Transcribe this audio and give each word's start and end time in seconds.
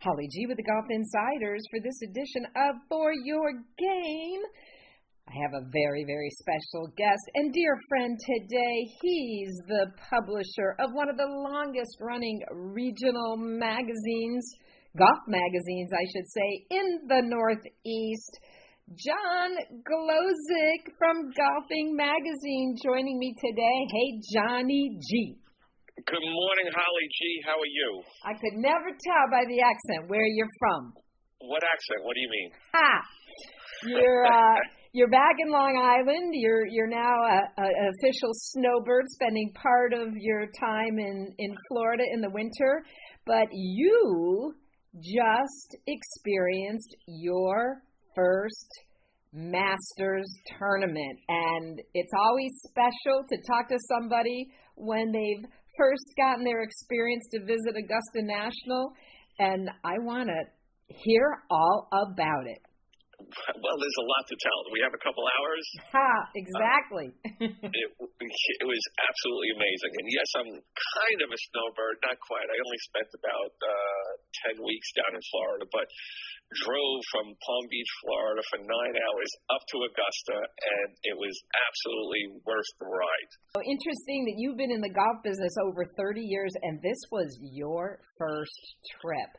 Holly 0.00 0.28
G 0.30 0.46
with 0.46 0.58
the 0.58 0.62
Golf 0.62 0.84
Insiders 0.90 1.62
for 1.70 1.80
this 1.80 2.00
edition 2.02 2.44
of 2.54 2.76
For 2.88 3.12
Your 3.24 3.50
Game. 3.78 4.42
I 5.28 5.32
have 5.42 5.54
a 5.54 5.66
very, 5.72 6.04
very 6.04 6.30
special 6.30 6.92
guest 6.96 7.22
and 7.34 7.52
dear 7.52 7.76
friend 7.88 8.16
today. 8.20 8.76
He's 9.02 9.56
the 9.66 9.90
publisher 10.10 10.76
of 10.78 10.90
one 10.92 11.08
of 11.08 11.16
the 11.16 11.26
longest 11.26 11.96
running 12.00 12.40
regional 12.52 13.36
magazines, 13.36 14.46
golf 14.96 15.18
magazines, 15.26 15.90
I 15.92 16.04
should 16.12 16.28
say, 16.30 16.66
in 16.70 17.00
the 17.08 17.22
Northeast. 17.24 18.38
John 18.94 19.50
Glozek 19.82 20.94
from 20.98 21.32
Golfing 21.34 21.96
Magazine 21.96 22.76
joining 22.84 23.18
me 23.18 23.34
today. 23.34 23.86
Hey, 23.90 24.20
Johnny 24.32 24.96
G. 25.10 25.38
Good 26.04 26.20
morning, 26.20 26.68
Holly 26.76 27.08
G. 27.08 27.40
How 27.46 27.56
are 27.56 27.72
you? 27.72 28.02
I 28.22 28.32
could 28.34 28.60
never 28.60 28.92
tell 28.92 29.24
by 29.32 29.48
the 29.48 29.60
accent 29.64 30.10
where 30.10 30.26
you're 30.26 30.52
from. 30.58 30.92
What 31.40 31.62
accent? 31.64 32.04
What 32.04 32.14
do 32.14 32.20
you 32.20 32.28
mean? 32.28 32.50
Ha! 32.74 33.00
You're 33.86 34.26
uh, 34.26 34.56
you're 34.92 35.08
back 35.08 35.36
in 35.40 35.50
Long 35.50 35.72
Island. 35.80 36.34
You're 36.34 36.66
you're 36.66 36.86
now 36.86 37.24
an 37.56 37.72
official 37.96 38.28
snowbird, 38.52 39.06
spending 39.08 39.54
part 39.54 39.94
of 39.94 40.12
your 40.16 40.46
time 40.60 40.98
in 40.98 41.34
in 41.38 41.54
Florida 41.68 42.04
in 42.12 42.20
the 42.20 42.30
winter. 42.30 42.84
But 43.24 43.48
you 43.52 44.54
just 45.00 45.76
experienced 45.86 46.94
your 47.06 47.82
first 48.14 48.68
Masters 49.32 50.28
tournament, 50.58 51.18
and 51.28 51.80
it's 51.94 52.12
always 52.18 52.52
special 52.68 53.24
to 53.28 53.36
talk 53.48 53.68
to 53.70 53.78
somebody 53.88 54.48
when 54.76 55.10
they've 55.10 55.50
first 55.76 56.04
gotten 56.16 56.44
their 56.44 56.62
experience 56.62 57.24
to 57.32 57.40
visit 57.40 57.76
Augusta 57.76 58.20
National, 58.22 58.92
and 59.38 59.70
I 59.84 59.98
want 60.00 60.28
to 60.28 60.40
hear 60.88 61.42
all 61.50 61.88
about 61.92 62.46
it. 62.46 62.60
Well, 63.16 63.76
there's 63.80 64.00
a 64.00 64.06
lot 64.06 64.24
to 64.28 64.36
tell. 64.36 64.58
We 64.76 64.84
have 64.84 64.92
a 64.92 65.00
couple 65.00 65.24
hours. 65.24 65.64
Ha, 65.88 66.12
exactly. 66.36 67.08
Uh, 67.40 67.48
it, 67.48 67.88
it 67.88 68.66
was 68.68 68.82
absolutely 69.00 69.50
amazing. 69.56 69.92
And 69.96 70.06
yes, 70.12 70.28
I'm 70.36 70.52
kind 70.60 71.18
of 71.24 71.28
a 71.32 71.38
snowbird, 71.48 71.96
not 72.04 72.20
quite. 72.20 72.44
I 72.44 72.56
only 72.60 72.80
spent 72.92 73.10
about 73.16 73.52
uh, 73.56 74.10
10 74.52 74.60
weeks 74.60 74.88
down 74.92 75.16
in 75.16 75.22
Florida, 75.32 75.64
but 75.72 75.88
drove 76.54 77.00
from 77.10 77.34
Palm 77.42 77.64
Beach, 77.70 77.90
Florida 78.02 78.42
for 78.50 78.58
nine 78.62 78.94
hours 78.94 79.30
up 79.50 79.62
to 79.66 79.76
Augusta, 79.82 80.38
and 80.38 80.88
it 81.02 81.16
was 81.18 81.34
absolutely 81.66 82.38
worth 82.46 82.70
the 82.78 82.86
ride. 82.86 83.30
So 83.58 83.62
interesting 83.66 84.30
that 84.30 84.36
you've 84.38 84.56
been 84.56 84.70
in 84.70 84.80
the 84.80 84.94
golf 84.94 85.22
business 85.26 85.54
over 85.58 85.82
30 85.98 86.22
years, 86.22 86.52
and 86.62 86.78
this 86.82 86.98
was 87.10 87.26
your 87.42 87.98
first 88.18 88.62
trip. 89.02 89.30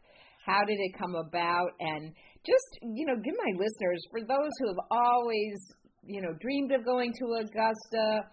How 0.44 0.64
did 0.68 0.80
it 0.80 0.98
come 1.00 1.16
about? 1.16 1.72
And 1.80 2.12
just, 2.44 2.70
you 2.82 3.06
know, 3.08 3.16
give 3.16 3.36
my 3.36 3.52
listeners, 3.56 4.00
for 4.12 4.22
those 4.22 4.52
who 4.60 4.68
have 4.68 4.84
always, 4.92 5.60
you 6.04 6.22
know, 6.22 6.36
dreamed 6.40 6.72
of 6.72 6.86
going 6.86 7.12
to 7.12 7.26
Augusta, 7.44 8.28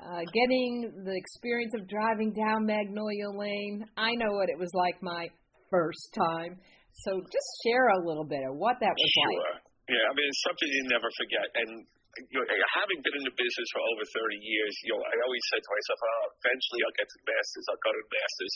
uh, 0.00 0.22
getting 0.32 1.02
the 1.04 1.14
experience 1.14 1.74
of 1.78 1.86
driving 1.86 2.32
down 2.32 2.66
Magnolia 2.66 3.30
Lane. 3.30 3.84
I 3.96 4.14
know 4.14 4.32
what 4.32 4.48
it 4.48 4.58
was 4.58 4.70
like 4.74 5.02
my 5.02 5.28
first 5.70 6.14
time. 6.14 6.58
So 7.06 7.20
just 7.22 7.50
share 7.64 7.88
a 7.94 8.00
little 8.02 8.26
bit 8.26 8.42
of 8.44 8.58
what 8.58 8.78
that 8.82 8.92
was 8.92 9.10
sure. 9.14 9.32
like. 9.38 9.62
Yeah, 9.90 10.04
I 10.06 10.12
mean, 10.14 10.28
it's 10.28 10.44
something 10.46 10.68
you 10.70 10.84
never 10.86 11.10
forget. 11.18 11.46
And 11.58 11.70
you 12.18 12.38
know, 12.42 12.46
having 12.74 12.98
been 13.06 13.16
in 13.22 13.24
the 13.26 13.36
business 13.38 13.68
for 13.70 13.82
over 13.86 14.02
30 14.02 14.34
years, 14.42 14.74
you 14.82 14.92
know, 14.94 15.02
I 15.02 15.14
always 15.22 15.44
said 15.54 15.62
to 15.62 15.70
myself, 15.70 15.98
oh, 16.02 16.24
eventually 16.42 16.80
I'll 16.82 16.98
get 16.98 17.06
to 17.06 17.18
the 17.22 17.26
Masters, 17.30 17.66
I'll 17.70 17.84
go 17.86 17.92
to 17.94 18.02
the 18.02 18.12
Masters. 18.12 18.54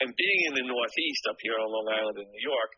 And 0.00 0.08
being 0.16 0.40
in 0.48 0.52
the 0.56 0.66
Northeast 0.66 1.22
up 1.28 1.38
here 1.44 1.56
on 1.60 1.68
Long 1.68 1.88
Island 1.92 2.16
in 2.24 2.28
New 2.32 2.44
York, 2.48 2.72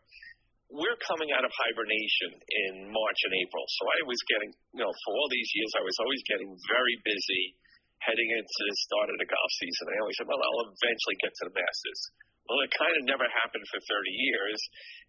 we're 0.67 0.99
coming 0.99 1.31
out 1.31 1.47
of 1.47 1.51
hibernation 1.55 2.35
in 2.43 2.91
March 2.91 3.19
and 3.23 3.33
April. 3.39 3.63
So 3.71 3.81
I 3.87 3.99
was 4.03 4.19
getting, 4.27 4.51
you 4.75 4.83
know, 4.83 4.91
for 4.91 5.11
all 5.15 5.29
these 5.31 5.47
years, 5.55 5.71
I 5.79 5.83
was 5.87 5.95
always 6.03 6.23
getting 6.27 6.51
very 6.67 6.95
busy 7.07 7.55
heading 8.03 8.29
into 8.35 8.61
the 8.67 8.75
start 8.83 9.07
of 9.07 9.17
the 9.17 9.27
golf 9.31 9.51
season. 9.63 9.95
I 9.95 9.97
always 10.03 10.15
said, 10.19 10.27
well, 10.27 10.43
I'll 10.43 10.69
eventually 10.75 11.17
get 11.23 11.31
to 11.39 11.43
the 11.47 11.55
Masters. 11.55 12.01
Well, 12.47 12.63
it 12.63 12.71
kind 12.79 12.95
of 12.95 13.03
never 13.03 13.27
happened 13.27 13.67
for 13.67 13.79
30 13.83 14.07
years. 14.07 14.59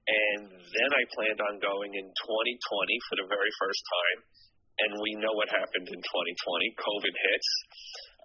And 0.09 0.43
then 0.51 0.91
I 0.91 1.03
planned 1.15 1.41
on 1.43 1.63
going 1.63 1.95
in 1.95 2.07
2020 2.11 3.07
for 3.07 3.15
the 3.23 3.31
very 3.31 3.53
first 3.63 3.83
time. 3.87 4.19
And 4.79 4.91
we 5.03 5.19
know 5.19 5.35
what 5.35 5.51
happened 5.51 5.87
in 5.91 6.01
2020. 6.03 6.83
COVID 6.83 7.15
hits. 7.15 7.51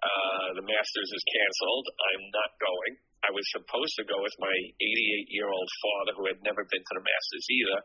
Uh, 0.02 0.46
the 0.58 0.66
Masters 0.66 1.10
is 1.14 1.24
canceled. 1.30 1.86
I'm 2.14 2.24
not 2.30 2.50
going. 2.58 2.92
I 3.24 3.30
was 3.32 3.46
supposed 3.56 3.94
to 4.02 4.04
go 4.04 4.20
with 4.20 4.36
my 4.36 4.52
88 4.52 5.34
year 5.34 5.48
old 5.48 5.70
father 5.80 6.12
who 6.18 6.24
had 6.28 6.40
never 6.44 6.62
been 6.68 6.82
to 6.82 6.94
the 6.94 7.04
Masters 7.04 7.46
either. 7.48 7.80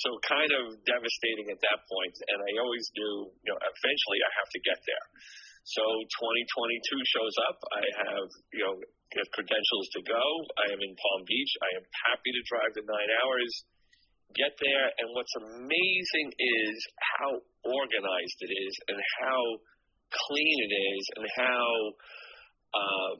So 0.00 0.08
kind 0.24 0.50
of 0.56 0.80
devastating 0.88 1.52
at 1.52 1.60
that 1.60 1.84
point. 1.84 2.16
And 2.32 2.38
I 2.40 2.52
always 2.64 2.86
knew, 2.96 3.28
you 3.44 3.50
know, 3.52 3.60
eventually 3.60 4.20
I 4.24 4.30
have 4.40 4.50
to 4.50 4.60
get 4.64 4.80
there. 4.88 5.06
So 5.68 5.84
2022 5.84 7.12
shows 7.12 7.36
up. 7.46 7.58
I 7.70 7.84
have, 8.08 8.26
you 8.56 8.64
know, 8.66 8.74
credentials 9.36 9.86
to 9.96 10.00
go. 10.08 10.24
I 10.64 10.72
am 10.72 10.80
in 10.80 10.92
Palm 10.96 11.22
Beach. 11.28 11.52
I 11.60 11.70
am 11.80 11.86
happy 12.08 12.30
to 12.32 12.42
drive 12.48 12.72
the 12.72 12.84
nine 12.88 13.10
hours, 13.20 13.52
get 14.32 14.52
there. 14.56 14.86
And 15.00 15.12
what's 15.12 15.34
amazing 15.36 16.28
is 16.32 16.76
how 17.18 17.30
organized 17.64 18.38
it 18.40 18.52
is 18.52 18.74
and 18.88 18.98
how 19.20 19.40
clean 20.12 20.56
it 20.68 20.72
is 20.72 21.02
and 21.16 21.26
how 21.36 21.68
um, 22.72 23.16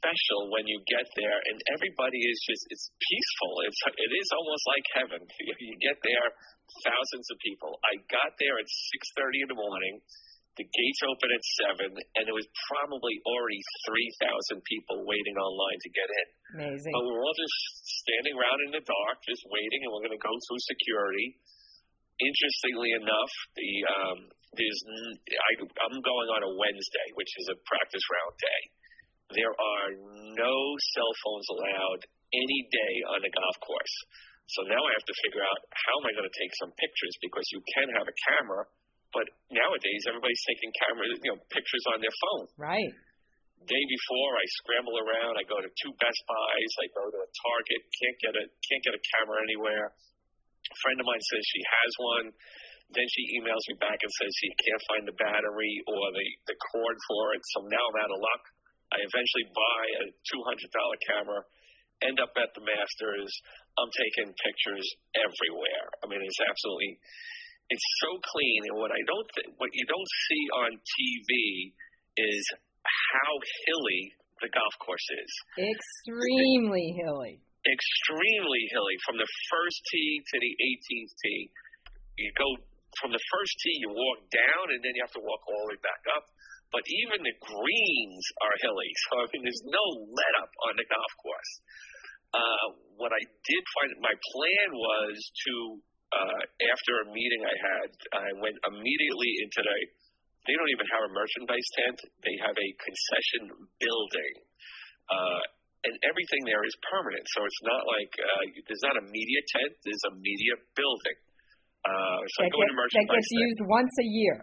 special 0.00 0.48
when 0.52 0.64
you 0.64 0.80
get 0.88 1.04
there. 1.16 1.38
And 1.52 1.56
everybody 1.76 2.20
is 2.20 2.38
just, 2.48 2.64
it's 2.72 2.88
peaceful. 2.96 3.52
It's, 3.68 3.80
it 4.00 4.12
is 4.16 4.28
almost 4.32 4.64
like 4.68 4.86
heaven. 4.96 5.20
You 5.60 5.76
get 5.76 6.00
there, 6.00 6.26
thousands 6.88 7.26
of 7.28 7.36
people. 7.44 7.76
I 7.84 8.00
got 8.08 8.32
there 8.40 8.56
at 8.56 8.68
6.30 9.20 9.44
in 9.44 9.48
the 9.52 9.60
morning. 9.60 10.00
The 10.60 10.68
gates 10.68 11.00
open 11.08 11.32
at 11.32 11.40
seven, 11.56 11.88
and 12.20 12.22
there 12.28 12.36
was 12.36 12.44
probably 12.68 13.16
already 13.24 13.64
three 13.88 14.10
thousand 14.20 14.60
people 14.68 15.08
waiting 15.08 15.32
online 15.40 15.80
to 15.80 15.90
get 15.96 16.04
in. 16.04 16.28
Amazing. 16.60 16.92
But 16.92 17.00
we 17.00 17.16
were 17.16 17.24
all 17.24 17.32
just 17.32 17.56
standing 18.04 18.36
around 18.36 18.60
in 18.68 18.70
the 18.76 18.84
dark, 18.84 19.24
just 19.24 19.40
waiting, 19.48 19.80
and 19.80 19.88
we're 19.88 20.04
going 20.04 20.12
to 20.12 20.20
go 20.20 20.36
through 20.36 20.60
security. 20.68 21.40
Interestingly 22.20 22.92
enough, 22.92 23.32
the 23.56 23.72
um, 23.88 24.18
there's 24.52 24.80
I, 25.32 25.64
I'm 25.64 25.96
going 26.04 26.28
on 26.28 26.44
a 26.44 26.52
Wednesday, 26.52 27.08
which 27.16 27.32
is 27.40 27.48
a 27.48 27.56
practice 27.64 28.04
round 28.12 28.36
day. 28.36 28.62
There 29.40 29.56
are 29.56 29.88
no 30.36 30.56
cell 30.92 31.12
phones 31.24 31.48
allowed 31.56 32.04
any 32.36 32.60
day 32.68 32.94
on 33.16 33.24
the 33.24 33.32
golf 33.32 33.56
course. 33.64 33.96
So 34.60 34.68
now 34.68 34.82
I 34.82 34.92
have 34.92 35.08
to 35.08 35.16
figure 35.24 35.40
out 35.40 35.60
how 35.72 35.94
am 36.02 36.04
I 36.04 36.12
going 36.12 36.28
to 36.28 36.36
take 36.36 36.52
some 36.60 36.74
pictures 36.76 37.16
because 37.24 37.48
you 37.48 37.64
can 37.64 37.88
have 37.96 38.04
a 38.04 38.16
camera 38.28 38.68
but 39.10 39.26
nowadays, 39.50 40.02
everybody's 40.06 40.44
taking 40.46 40.70
camera, 40.86 41.04
you 41.10 41.30
know, 41.34 41.38
pictures 41.50 41.84
on 41.90 41.98
their 41.98 42.14
phone. 42.14 42.46
Right. 42.58 42.94
Day 43.60 43.84
before, 43.92 44.30
I 44.40 44.46
scramble 44.64 44.96
around. 44.96 45.36
I 45.36 45.44
go 45.44 45.60
to 45.60 45.68
two 45.68 45.92
Best 46.00 46.20
Buys. 46.24 46.72
I 46.80 46.86
go 46.96 47.04
to 47.12 47.18
a 47.20 47.28
Target. 47.28 47.80
Can't 47.92 48.18
get 48.24 48.34
a 48.38 48.44
can't 48.48 48.82
get 48.88 48.94
a 48.96 49.02
camera 49.18 49.36
anywhere. 49.44 49.92
A 49.92 50.76
friend 50.80 50.96
of 50.96 51.04
mine 51.04 51.20
says 51.20 51.42
she 51.44 51.60
has 51.60 51.92
one. 52.00 52.26
Then 52.96 53.06
she 53.06 53.38
emails 53.38 53.62
me 53.70 53.76
back 53.78 54.00
and 54.00 54.12
says 54.18 54.32
she 54.40 54.50
can't 54.64 54.82
find 54.88 55.04
the 55.06 55.16
battery 55.20 55.74
or 55.86 56.02
the 56.16 56.26
the 56.48 56.56
cord 56.72 56.96
for 57.04 57.36
it. 57.36 57.42
So 57.52 57.68
now 57.68 57.84
I'm 57.84 58.00
out 58.00 58.12
of 58.16 58.20
luck. 58.24 58.42
I 58.96 58.98
eventually 59.04 59.46
buy 59.52 59.82
a 60.02 60.04
two 60.08 60.42
hundred 60.48 60.70
dollar 60.72 60.98
camera. 61.04 61.40
End 62.00 62.16
up 62.16 62.32
at 62.40 62.56
the 62.56 62.64
Masters. 62.64 63.30
I'm 63.76 63.92
taking 63.92 64.32
pictures 64.32 64.86
everywhere. 65.20 65.86
I 66.00 66.08
mean, 66.08 66.24
it's 66.24 66.42
absolutely 66.48 66.96
it's 67.70 67.88
so 68.02 68.10
clean, 68.18 68.60
and 68.66 68.76
what 68.82 68.90
I 68.90 69.02
don't 69.06 69.28
th- 69.38 69.54
what 69.56 69.70
you 69.72 69.86
don't 69.86 70.10
see 70.26 70.44
on 70.66 70.70
TV 70.74 71.30
is 72.18 72.42
how 72.82 73.32
hilly 73.66 74.02
the 74.42 74.50
golf 74.50 74.74
course 74.82 75.06
is. 75.14 75.30
Extremely 75.54 76.96
hilly. 76.98 77.38
Extremely 77.62 78.62
hilly 78.72 78.96
from 79.06 79.20
the 79.20 79.30
first 79.52 79.78
tee 79.92 80.18
to 80.18 80.36
the 80.40 80.52
18th 80.58 81.12
tee. 81.22 81.44
You 82.18 82.32
go 82.34 82.48
from 82.98 83.12
the 83.14 83.22
first 83.30 83.54
tee, 83.62 83.76
you 83.84 83.92
walk 83.92 84.20
down, 84.32 84.66
and 84.74 84.80
then 84.82 84.92
you 84.96 85.02
have 85.04 85.14
to 85.14 85.22
walk 85.22 85.44
all 85.46 85.68
the 85.68 85.76
way 85.76 85.80
back 85.84 86.02
up. 86.16 86.26
But 86.74 86.82
even 86.86 87.22
the 87.22 87.36
greens 87.38 88.24
are 88.42 88.56
hilly, 88.66 88.90
so 89.06 89.10
I 89.22 89.26
mean, 89.30 89.46
there's 89.46 89.64
no 89.68 89.84
let 90.10 90.34
up 90.42 90.52
on 90.66 90.74
the 90.74 90.86
golf 90.90 91.12
course. 91.22 91.52
Uh, 92.30 92.66
what 92.94 93.10
I 93.10 93.22
did 93.22 93.62
find, 93.74 93.90
my 93.98 94.14
plan 94.14 94.68
was 94.70 95.14
to 95.18 95.54
uh, 96.10 96.40
after 96.74 96.92
a 97.02 97.06
meeting 97.14 97.42
I 97.46 97.56
had, 97.56 97.90
I 98.18 98.28
went 98.42 98.58
immediately 98.66 99.30
into 99.46 99.60
the. 99.62 99.78
They 100.48 100.56
don't 100.56 100.72
even 100.72 100.88
have 100.88 101.04
a 101.04 101.12
merchandise 101.12 101.68
tent. 101.76 101.98
They 102.24 102.36
have 102.42 102.56
a 102.56 102.68
concession 102.80 103.42
building, 103.76 104.34
uh, 105.06 105.42
and 105.86 105.94
everything 106.02 106.42
there 106.48 106.64
is 106.64 106.74
permanent. 106.88 107.24
So 107.30 107.44
it's 107.44 107.62
not 107.62 107.82
like 107.86 108.12
uh, 108.18 108.42
there's 108.66 108.84
not 108.84 108.96
a 108.98 109.04
media 109.06 109.40
tent. 109.54 109.72
There's 109.84 110.04
a 110.10 110.14
media 110.16 110.54
building. 110.74 111.18
Uh, 111.84 112.20
so 112.24 112.36
that, 112.42 112.48
I 112.48 112.56
go 112.56 112.60
into 112.64 112.76
merchandise 112.76 113.06
that 113.06 113.16
gets 113.20 113.32
used 113.32 113.60
once 113.68 113.94
a 114.00 114.08
year. 114.08 114.36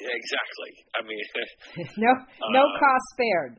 Yeah, 0.00 0.14
exactly. 0.16 0.72
I 0.96 1.00
mean, 1.04 1.24
no, 2.04 2.12
no 2.54 2.62
uh, 2.64 2.78
cost 2.78 3.06
spared. 3.16 3.54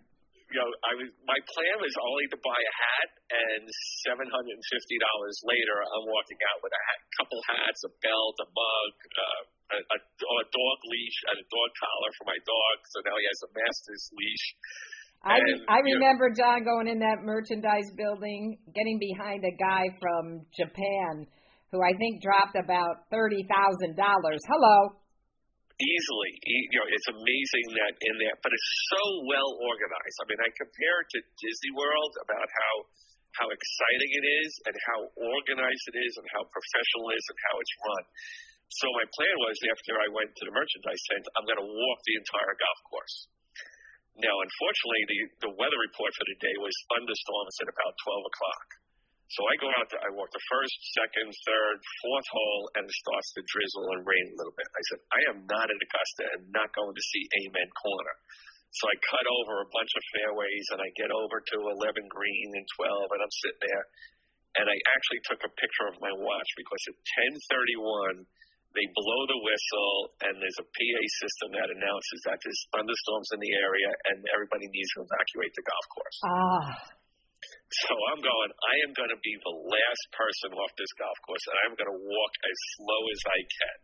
You 0.51 0.59
know, 0.59 0.67
I 0.83 0.93
was 0.99 1.07
my 1.23 1.39
plan 1.55 1.75
was 1.79 1.95
only 2.03 2.27
to 2.35 2.37
buy 2.43 2.59
a 2.59 2.75
hat, 2.75 3.09
and 3.31 3.63
seven 4.03 4.27
hundred 4.27 4.59
and 4.59 4.67
fifty 4.67 4.99
dollars 4.99 5.37
later, 5.47 5.77
I'm 5.79 6.05
walking 6.11 6.39
out 6.51 6.59
with 6.59 6.75
a 6.75 6.81
hat, 6.91 6.99
couple 7.15 7.39
hats, 7.47 7.81
a 7.87 7.91
belt, 8.03 8.35
a 8.43 8.47
mug, 8.51 8.93
uh, 9.15 9.41
a, 9.71 9.77
a, 9.95 9.97
a 9.97 10.45
dog 10.51 10.77
leash, 10.91 11.19
and 11.31 11.37
a 11.39 11.47
dog 11.47 11.71
collar 11.79 12.11
for 12.19 12.25
my 12.27 12.39
dog. 12.43 12.75
So 12.91 12.97
now 13.07 13.15
he 13.15 13.25
has 13.31 13.39
a 13.47 13.51
master's 13.55 14.05
leash. 14.11 14.45
I 15.23 15.39
and, 15.39 15.63
I 15.71 15.79
remember 15.85 16.29
know, 16.29 16.37
John 16.37 16.59
going 16.67 16.91
in 16.91 16.99
that 16.99 17.23
merchandise 17.23 17.87
building, 17.95 18.59
getting 18.75 18.99
behind 18.99 19.47
a 19.47 19.55
guy 19.55 19.87
from 20.03 20.43
Japan 20.51 21.29
who 21.71 21.79
I 21.79 21.95
think 21.95 22.19
dropped 22.19 22.59
about 22.59 23.07
thirty 23.07 23.47
thousand 23.47 23.95
dollars. 23.95 24.43
Hello 24.51 24.99
easily. 25.81 26.31
You 26.45 26.77
know, 26.77 26.87
it's 26.87 27.09
amazing 27.09 27.65
that 27.81 27.93
in 27.97 28.15
there, 28.21 28.37
but 28.45 28.53
it's 28.53 28.71
so 28.93 29.03
well 29.25 29.51
organized. 29.57 30.17
I 30.21 30.25
mean, 30.29 30.41
I 30.41 30.49
compare 30.53 30.97
it 31.01 31.07
to 31.17 31.19
Disney 31.41 31.73
World 31.73 32.13
about 32.21 32.45
how 32.45 32.73
how 33.39 33.47
exciting 33.47 34.11
it 34.11 34.25
is 34.43 34.51
and 34.67 34.75
how 34.91 34.99
organized 35.15 35.85
it 35.87 35.97
is 36.03 36.13
and 36.19 36.27
how 36.35 36.43
professional 36.51 37.15
it 37.15 37.15
is 37.15 37.25
and 37.31 37.39
how 37.47 37.55
it's 37.63 37.75
run. 37.79 38.03
So 38.75 38.85
my 38.91 39.07
plan 39.07 39.35
was 39.39 39.55
after 39.71 39.95
I 39.99 40.07
went 40.11 40.31
to 40.35 40.43
the 40.47 40.51
merchandise 40.51 41.03
tent, 41.07 41.23
I'm 41.39 41.47
going 41.47 41.63
to 41.63 41.69
walk 41.71 41.99
the 42.03 42.15
entire 42.19 42.55
golf 42.59 42.79
course. 42.91 43.15
Now, 44.19 44.35
unfortunately, 44.35 45.03
the 45.07 45.19
the 45.47 45.53
weather 45.55 45.79
report 45.79 46.11
for 46.11 46.27
the 46.27 46.37
day 46.43 46.55
was 46.59 46.75
thunderstorms 46.91 47.55
at 47.63 47.71
about 47.71 47.93
12 48.03 48.31
o'clock. 48.31 48.67
So 49.31 49.47
I 49.47 49.55
go 49.63 49.69
out 49.79 49.87
there, 49.87 50.03
I 50.03 50.11
walk 50.11 50.27
the 50.35 50.43
first, 50.51 50.75
second, 50.91 51.31
third, 51.47 51.77
fourth 52.03 52.27
hole, 52.35 52.63
and 52.75 52.83
it 52.83 52.97
starts 52.99 53.31
to 53.39 53.41
drizzle 53.47 53.87
and 53.95 54.03
rain 54.03 54.27
a 54.27 54.35
little 54.35 54.55
bit. 54.59 54.67
I 54.67 54.83
said, 54.91 54.99
I 55.07 55.21
am 55.31 55.37
not 55.47 55.71
at 55.71 55.79
Augusta 55.79 56.23
and 56.35 56.41
not 56.51 56.67
going 56.75 56.91
to 56.91 57.03
see 57.15 57.23
Amen 57.47 57.69
Corner. 57.79 58.15
So 58.75 58.91
I 58.91 58.95
cut 59.07 59.25
over 59.39 59.63
a 59.63 59.71
bunch 59.71 59.91
of 59.95 60.03
fairways 60.15 60.65
and 60.75 60.79
I 60.83 60.89
get 60.99 61.11
over 61.15 61.39
to 61.39 61.55
11 61.63 62.11
green 62.11 62.49
and 62.59 62.67
12, 62.75 63.15
and 63.15 63.21
I'm 63.23 63.35
sitting 63.39 63.63
there. 63.71 63.85
And 64.59 64.65
I 64.67 64.75
actually 64.99 65.21
took 65.27 65.41
a 65.47 65.51
picture 65.55 65.87
of 65.87 65.95
my 66.03 66.11
watch 66.11 66.49
because 66.59 66.83
at 66.91 66.97
10:31 67.47 68.27
they 68.75 68.87
blow 68.95 69.21
the 69.27 69.39
whistle 69.43 69.95
and 70.27 70.33
there's 70.39 70.59
a 70.59 70.67
PA 70.67 71.03
system 71.23 71.55
that 71.59 71.71
announces 71.71 72.19
that 72.27 72.39
there's 72.39 72.61
thunderstorms 72.71 73.27
in 73.35 73.39
the 73.43 73.53
area 73.59 73.91
and 74.11 74.23
everybody 74.31 74.67
needs 74.71 74.91
to 74.95 75.03
evacuate 75.03 75.51
the 75.55 75.63
golf 75.63 75.85
course. 75.91 76.17
Ah. 76.23 77.00
So 77.71 77.95
I'm 78.11 78.19
going, 78.19 78.51
I 78.51 78.75
am 78.83 78.91
going 78.91 79.13
to 79.15 79.21
be 79.23 79.35
the 79.47 79.55
last 79.55 80.03
person 80.11 80.51
off 80.59 80.75
this 80.75 80.91
golf 80.99 81.15
course, 81.23 81.45
and 81.47 81.57
I'm 81.63 81.75
going 81.79 81.87
to 81.87 82.01
walk 82.03 82.33
as 82.43 82.57
slow 82.75 83.01
as 83.07 83.21
I 83.31 83.39
can. 83.47 83.77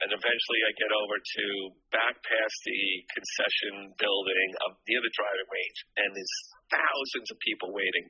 And 0.00 0.10
eventually 0.16 0.60
I 0.64 0.72
get 0.80 0.92
over 0.94 1.16
to 1.18 1.44
back 1.92 2.16
past 2.22 2.56
the 2.64 2.82
concession 3.12 3.92
building 4.00 4.48
up 4.64 4.80
near 4.86 5.02
the 5.02 5.12
driving 5.12 5.50
range, 5.50 5.78
and 6.00 6.08
there's 6.14 6.36
thousands 6.72 7.28
of 7.34 7.36
people 7.42 7.74
waiting. 7.74 8.06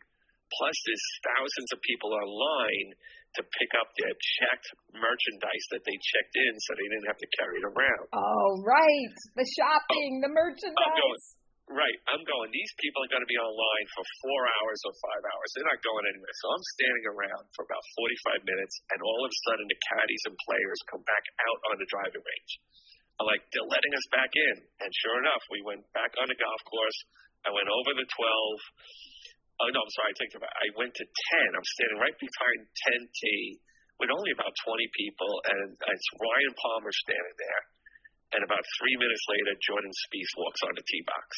Plus, 0.55 0.77
there's 0.85 1.09
thousands 1.25 1.71
of 1.75 1.79
people 1.81 2.11
online 2.13 2.91
to 3.39 3.43
pick 3.57 3.71
up 3.79 3.89
their 3.95 4.11
checked 4.11 4.69
merchandise 4.91 5.67
that 5.71 5.83
they 5.87 5.95
checked 5.95 6.35
in 6.35 6.53
so 6.59 6.75
they 6.75 6.89
didn't 6.91 7.07
have 7.07 7.23
to 7.23 7.31
carry 7.39 7.63
it 7.63 7.67
around. 7.67 8.05
Oh, 8.11 8.51
right. 8.67 9.15
The 9.39 9.47
shopping, 9.55 10.13
oh, 10.19 10.25
the 10.27 10.33
merchandise. 10.35 11.25
Right. 11.71 11.99
I'm 12.11 12.27
going, 12.27 12.51
these 12.51 12.75
people 12.83 13.07
are 13.07 13.13
going 13.15 13.23
to 13.23 13.31
be 13.31 13.39
online 13.39 13.87
for 13.95 14.03
four 14.27 14.43
hours 14.43 14.81
or 14.91 14.95
five 15.07 15.23
hours. 15.23 15.49
They're 15.55 15.71
not 15.71 15.79
going 15.87 16.03
anywhere. 16.03 16.35
So 16.43 16.51
I'm 16.51 16.67
standing 16.75 17.07
around 17.15 17.47
for 17.55 17.63
about 17.63 17.85
45 17.95 18.43
minutes, 18.43 18.75
and 18.91 18.99
all 18.99 19.23
of 19.23 19.31
a 19.31 19.39
sudden 19.47 19.71
the 19.71 19.79
caddies 19.87 20.25
and 20.27 20.35
players 20.51 20.79
come 20.91 21.07
back 21.07 21.23
out 21.47 21.61
on 21.71 21.79
the 21.79 21.87
driving 21.87 22.27
range. 22.27 22.53
I'm 23.23 23.31
like, 23.31 23.47
they're 23.55 23.71
letting 23.71 23.95
us 23.95 24.07
back 24.11 24.35
in. 24.35 24.57
And 24.83 24.91
sure 24.91 25.23
enough, 25.23 25.47
we 25.47 25.63
went 25.63 25.87
back 25.95 26.11
on 26.19 26.27
the 26.27 26.35
golf 26.35 26.63
course. 26.67 26.99
I 27.47 27.55
went 27.55 27.71
over 27.71 27.95
the 27.95 28.09
12. 28.19 29.63
Oh, 29.63 29.71
no, 29.71 29.79
I'm 29.87 29.95
sorry. 29.95 30.11
I 30.11 30.17
take 30.19 30.35
it 30.35 30.43
back. 30.43 30.51
I 30.51 30.75
went 30.75 30.91
to 30.99 31.07
10. 31.07 31.55
I'm 31.55 31.69
standing 31.79 32.03
right 32.03 32.19
behind 32.19 32.59
10T 32.67 33.23
with 34.03 34.11
only 34.11 34.35
about 34.35 34.51
20 34.67 34.75
people, 34.99 35.31
and 35.55 35.79
it's 35.79 36.09
Ryan 36.19 36.55
Palmer 36.59 36.91
standing 36.91 37.37
there 37.39 37.63
and 38.31 38.47
about 38.47 38.63
three 38.79 38.97
minutes 38.99 39.25
later, 39.27 39.53
Jordan 39.59 39.91
Spieth 40.07 40.33
walks 40.39 40.63
on 40.63 40.73
the 40.79 40.85
tee 40.87 41.03
box. 41.03 41.29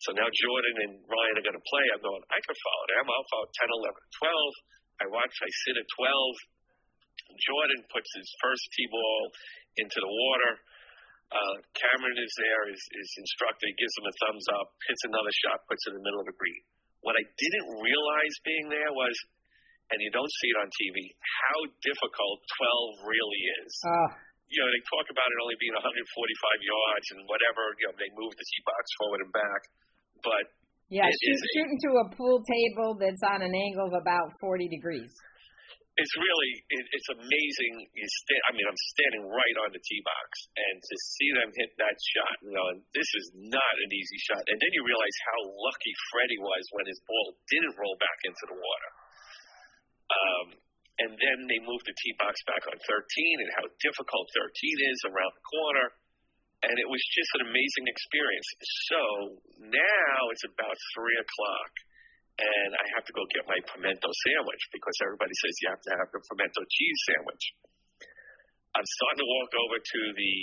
So 0.00 0.16
now 0.16 0.26
Jordan 0.26 0.76
and 0.88 0.92
Ryan 1.04 1.36
are 1.38 1.46
going 1.46 1.60
to 1.60 1.68
play. 1.68 1.84
I'm 1.92 2.02
going, 2.02 2.24
I 2.32 2.40
can 2.42 2.56
follow 2.56 2.86
them. 2.90 3.04
I'll 3.06 3.28
follow 3.30 3.48
10, 3.54 3.68
11, 3.86 5.04
12. 5.04 5.04
I 5.04 5.06
watch, 5.12 5.34
I 5.44 5.50
sit 5.68 5.76
at 5.78 5.86
12. 5.94 7.38
Jordan 7.38 7.80
puts 7.92 8.10
his 8.16 8.28
first 8.42 8.64
tee 8.74 8.88
ball 8.90 9.22
into 9.78 9.98
the 10.00 10.10
water. 10.10 10.52
Uh, 11.32 11.56
Cameron 11.76 12.18
is 12.18 12.32
there, 12.36 12.62
is, 12.68 12.82
is 12.82 13.08
instructor. 13.24 13.64
He 13.68 13.76
gives 13.78 13.94
him 14.00 14.08
a 14.08 14.14
thumbs 14.20 14.46
up, 14.56 14.68
hits 14.84 15.04
another 15.08 15.32
shot, 15.46 15.64
puts 15.68 15.80
it 15.88 15.96
in 15.96 16.00
the 16.00 16.04
middle 16.04 16.20
of 16.20 16.28
the 16.28 16.36
green. 16.36 16.62
What 17.04 17.16
I 17.16 17.24
didn't 17.24 17.68
realize 17.80 18.34
being 18.44 18.68
there 18.68 18.92
was, 18.92 19.14
and 19.94 19.98
you 20.00 20.10
don't 20.12 20.28
see 20.28 20.50
it 20.52 20.58
on 20.60 20.68
TV, 20.68 20.96
how 21.20 21.58
difficult 21.84 22.36
12 23.04 23.08
really 23.08 23.42
is. 23.64 23.72
Uh 23.84 24.31
you 24.52 24.60
know, 24.60 24.68
they 24.68 24.84
talk 24.84 25.08
about 25.08 25.28
it 25.32 25.38
only 25.40 25.56
being 25.56 25.72
145 25.72 25.96
yards 25.96 27.06
and 27.16 27.20
whatever, 27.24 27.72
you 27.80 27.88
know, 27.88 27.96
they 27.96 28.12
move 28.12 28.36
the 28.36 28.44
tee 28.44 28.62
box 28.68 28.84
forward 29.00 29.24
and 29.24 29.32
back. 29.32 29.60
But 30.20 30.44
yeah, 30.92 31.08
shoot, 31.08 31.40
shoot 31.56 31.68
into 31.72 31.90
a 31.96 32.06
pool 32.12 32.44
table 32.44 33.00
that's 33.00 33.24
on 33.24 33.40
an 33.40 33.56
angle 33.56 33.88
of 33.88 33.96
about 33.96 34.28
40 34.44 34.68
degrees. 34.68 35.08
It's 35.92 36.14
really, 36.16 36.52
it, 36.72 36.84
it's 36.96 37.10
amazing. 37.12 37.72
You 37.92 38.08
stand, 38.24 38.42
I 38.48 38.50
mean, 38.56 38.64
I'm 38.64 38.82
standing 38.96 39.24
right 39.28 39.56
on 39.64 39.76
the 39.76 39.80
tee 39.80 40.02
box, 40.04 40.28
and 40.56 40.76
to 40.80 40.94
see 41.16 41.28
them 41.36 41.52
hit 41.52 41.72
that 41.76 41.96
shot, 42.00 42.36
you 42.40 42.52
know, 42.56 42.64
this 42.96 43.08
is 43.12 43.26
not 43.36 43.74
an 43.84 43.90
easy 43.92 44.18
shot. 44.24 44.40
And 44.48 44.56
then 44.56 44.72
you 44.72 44.84
realize 44.88 45.16
how 45.28 45.38
lucky 45.52 45.92
Freddie 46.12 46.40
was 46.40 46.64
when 46.72 46.88
his 46.88 46.96
ball 47.04 47.36
didn't 47.52 47.76
roll 47.76 47.96
back 48.00 48.20
into 48.24 48.44
the 48.52 48.56
water. 48.56 48.90
Um, 50.12 50.46
and 51.00 51.16
then 51.16 51.38
they 51.48 51.60
moved 51.64 51.88
the 51.88 51.96
tee 51.96 52.14
box 52.20 52.36
back 52.44 52.62
on 52.68 52.76
13 52.76 52.84
and 53.40 53.50
how 53.56 53.64
difficult 53.80 54.28
13 54.36 54.92
is 54.92 55.00
around 55.08 55.32
the 55.32 55.46
corner. 55.48 55.86
And 56.62 56.74
it 56.78 56.86
was 56.86 57.02
just 57.10 57.32
an 57.40 57.48
amazing 57.48 57.86
experience. 57.90 58.48
So 58.86 59.00
now 59.66 60.18
it's 60.30 60.46
about 60.46 60.76
3 60.94 61.24
o'clock, 61.26 61.72
and 62.38 62.70
I 62.78 62.86
have 62.94 63.04
to 63.08 63.14
go 63.16 63.26
get 63.34 63.50
my 63.50 63.58
pimento 63.66 64.10
sandwich 64.30 64.62
because 64.70 64.94
everybody 65.02 65.34
says 65.42 65.52
you 65.58 65.68
have 65.74 65.84
to 65.90 65.94
have 65.98 66.08
the 66.14 66.22
pimento 66.22 66.62
cheese 66.70 66.98
sandwich. 67.10 67.44
I'm 68.78 68.88
starting 68.88 69.20
to 69.26 69.28
walk 69.28 69.52
over 69.58 69.78
to 69.82 70.00
the 70.16 70.34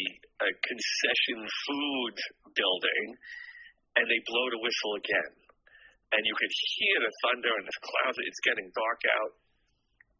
uh, 0.44 0.54
concession 0.60 1.40
food 1.66 2.16
building, 2.52 3.06
and 3.96 4.06
they 4.06 4.22
blow 4.28 4.46
the 4.54 4.62
whistle 4.62 4.94
again. 5.00 5.34
And 6.14 6.22
you 6.26 6.36
could 6.36 6.54
hear 6.78 6.98
the 7.00 7.14
thunder 7.26 7.54
and 7.54 7.66
the 7.66 7.78
clouds. 7.80 8.18
It's 8.22 8.44
getting 8.44 8.68
dark 8.76 9.02
out 9.08 9.32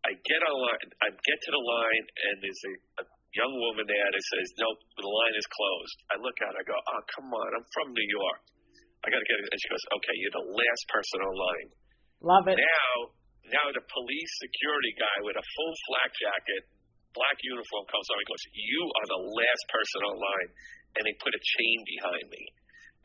I 0.08 0.16
get 0.16 0.40
on 0.40 0.56
line, 0.56 0.90
I 1.04 1.08
get 1.12 1.38
to 1.44 1.52
the 1.52 1.64
line, 1.64 2.06
and 2.30 2.36
there's 2.40 2.64
a, 2.72 2.74
a 3.04 3.06
young 3.36 3.54
woman 3.60 3.84
there 3.84 4.10
that 4.10 4.26
says, 4.32 4.48
"Nope, 4.56 4.80
the 4.96 5.04
line 5.04 5.36
is 5.36 5.48
closed." 5.52 5.98
I 6.10 6.16
look 6.24 6.38
at 6.40 6.56
her, 6.56 6.62
I 6.62 6.64
go, 6.64 6.78
"Oh, 6.78 7.02
come 7.20 7.30
on, 7.36 7.50
I'm 7.60 7.68
from 7.76 7.92
New 7.92 8.10
York. 8.16 8.42
I 9.04 9.12
got 9.12 9.20
to 9.20 9.28
get 9.28 9.38
it." 9.44 9.48
And 9.52 9.60
she 9.60 9.70
goes, 9.70 9.86
"Okay, 10.00 10.16
you're 10.24 10.38
the 10.40 10.48
last 10.56 10.84
person 10.88 11.20
online." 11.20 11.68
Love 12.24 12.48
it. 12.48 12.58
Now, 12.60 12.94
now 13.52 13.66
the 13.76 13.84
police 13.84 14.34
security 14.40 14.94
guy 14.96 15.18
with 15.24 15.36
a 15.36 15.46
full 15.46 15.74
flak 15.88 16.12
jacket, 16.16 16.62
black 17.16 17.38
uniform 17.44 17.84
comes 17.92 18.08
on 18.08 18.24
and 18.24 18.30
goes, 18.30 18.46
"You 18.56 18.82
are 18.88 19.08
the 19.20 19.24
last 19.36 19.64
person 19.68 20.00
online," 20.16 20.50
and 20.96 21.02
they 21.04 21.16
put 21.20 21.36
a 21.36 21.44
chain 21.44 21.78
behind 21.84 22.26
me. 22.32 22.44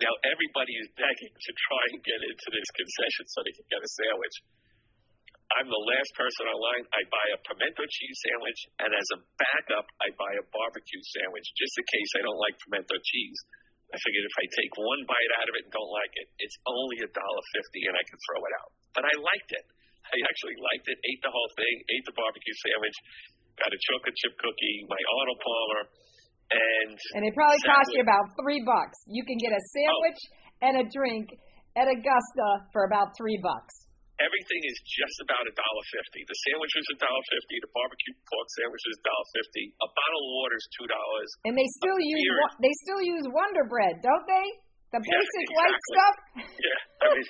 Now 0.02 0.11
everybody 0.26 0.75
is 0.78 0.90
begging 0.99 1.35
to 1.35 1.52
try 1.54 1.83
and 1.95 1.99
get 2.02 2.21
into 2.23 2.49
this 2.50 2.71
concession 2.75 3.25
so 3.30 3.37
they 3.47 3.54
can 3.54 3.66
get 3.71 3.83
a 3.83 3.90
sandwich. 3.95 4.37
I'm 5.52 5.68
the 5.68 5.84
last 5.92 6.10
person 6.16 6.48
online. 6.48 6.82
I 6.88 7.02
buy 7.12 7.26
a 7.36 7.38
pimento 7.44 7.84
cheese 7.86 8.18
sandwich, 8.24 8.60
and 8.80 8.90
as 8.90 9.08
a 9.14 9.22
backup, 9.36 9.86
I 10.00 10.08
buy 10.16 10.32
a 10.40 10.44
barbecue 10.50 11.02
sandwich 11.14 11.46
just 11.54 11.74
in 11.76 11.84
case 11.84 12.10
I 12.18 12.22
don't 12.24 12.40
like 12.40 12.56
pimento 12.64 12.96
cheese. 12.96 13.38
I 13.92 14.00
figured 14.00 14.24
if 14.24 14.36
I 14.40 14.46
take 14.50 14.72
one 14.74 15.02
bite 15.06 15.32
out 15.38 15.46
of 15.46 15.54
it 15.60 15.68
and 15.68 15.72
don't 15.76 15.92
like 15.92 16.14
it, 16.16 16.26
it's 16.42 16.58
only 16.66 16.98
a 17.04 17.10
dollar 17.12 17.44
fifty, 17.54 17.86
and 17.86 17.94
I 17.94 18.02
can 18.08 18.18
throw 18.24 18.40
it 18.40 18.54
out. 18.56 18.70
But 18.96 19.04
I 19.06 19.14
liked 19.20 19.52
it. 19.52 19.66
I 20.10 20.16
actually 20.26 20.58
liked 20.58 20.86
it. 20.88 20.98
Ate 21.06 21.22
the 21.22 21.32
whole 21.32 21.50
thing. 21.54 21.74
Ate 21.92 22.04
the 22.08 22.16
barbecue 22.16 22.56
sandwich. 22.64 22.96
Got 23.60 23.70
a 23.70 23.80
chocolate 23.92 24.16
chip 24.18 24.34
cookie. 24.40 24.76
My 24.90 25.02
Arnold 25.20 25.40
Palmer. 25.44 25.82
And 26.44 26.96
and 27.20 27.22
it 27.24 27.32
probably 27.32 27.60
cost 27.62 27.88
you 27.92 28.02
about 28.02 28.32
three 28.40 28.60
bucks. 28.64 28.98
You 29.08 29.24
can 29.24 29.38
get 29.38 29.52
a 29.52 29.62
sandwich 29.72 30.20
oh. 30.20 30.64
and 30.66 30.74
a 30.82 30.84
drink 30.90 31.30
at 31.76 31.88
Augusta 31.88 32.68
for 32.72 32.84
about 32.84 33.16
three 33.16 33.40
bucks 33.40 33.84
everything 34.23 34.62
is 34.66 34.78
just 34.87 35.16
about 35.25 35.42
a 35.47 35.54
dollar 35.54 35.85
fifty. 35.90 36.21
The 36.26 36.38
sandwich 36.50 36.75
is 36.78 36.87
a 36.94 36.97
dollar 37.02 37.25
fifty. 37.30 37.56
The 37.62 37.73
barbecue 37.75 38.14
pork 38.28 38.49
sandwich 38.54 38.85
is 38.90 38.94
a 39.00 39.04
dollar 39.04 39.28
fifty. 39.35 39.64
A 39.83 39.88
bottle 39.90 40.23
of 40.23 40.30
water 40.38 40.56
is 40.59 40.66
two 40.75 40.88
dollars. 40.88 41.28
And 41.49 41.54
they 41.54 41.68
still 41.78 41.99
use 41.99 42.23
beer. 42.23 42.38
they 42.62 42.75
still 42.87 43.02
use 43.02 43.25
Wonder 43.30 43.64
Bread, 43.66 44.02
don't 44.04 44.26
they? 44.28 44.47
The 44.94 45.02
basic 45.02 45.11
yeah, 45.11 45.18
exactly. 45.35 45.59
white 45.59 45.83
stuff. 45.90 46.16
Yeah, 46.54 46.80
I 47.02 47.06
mean, 47.11 47.28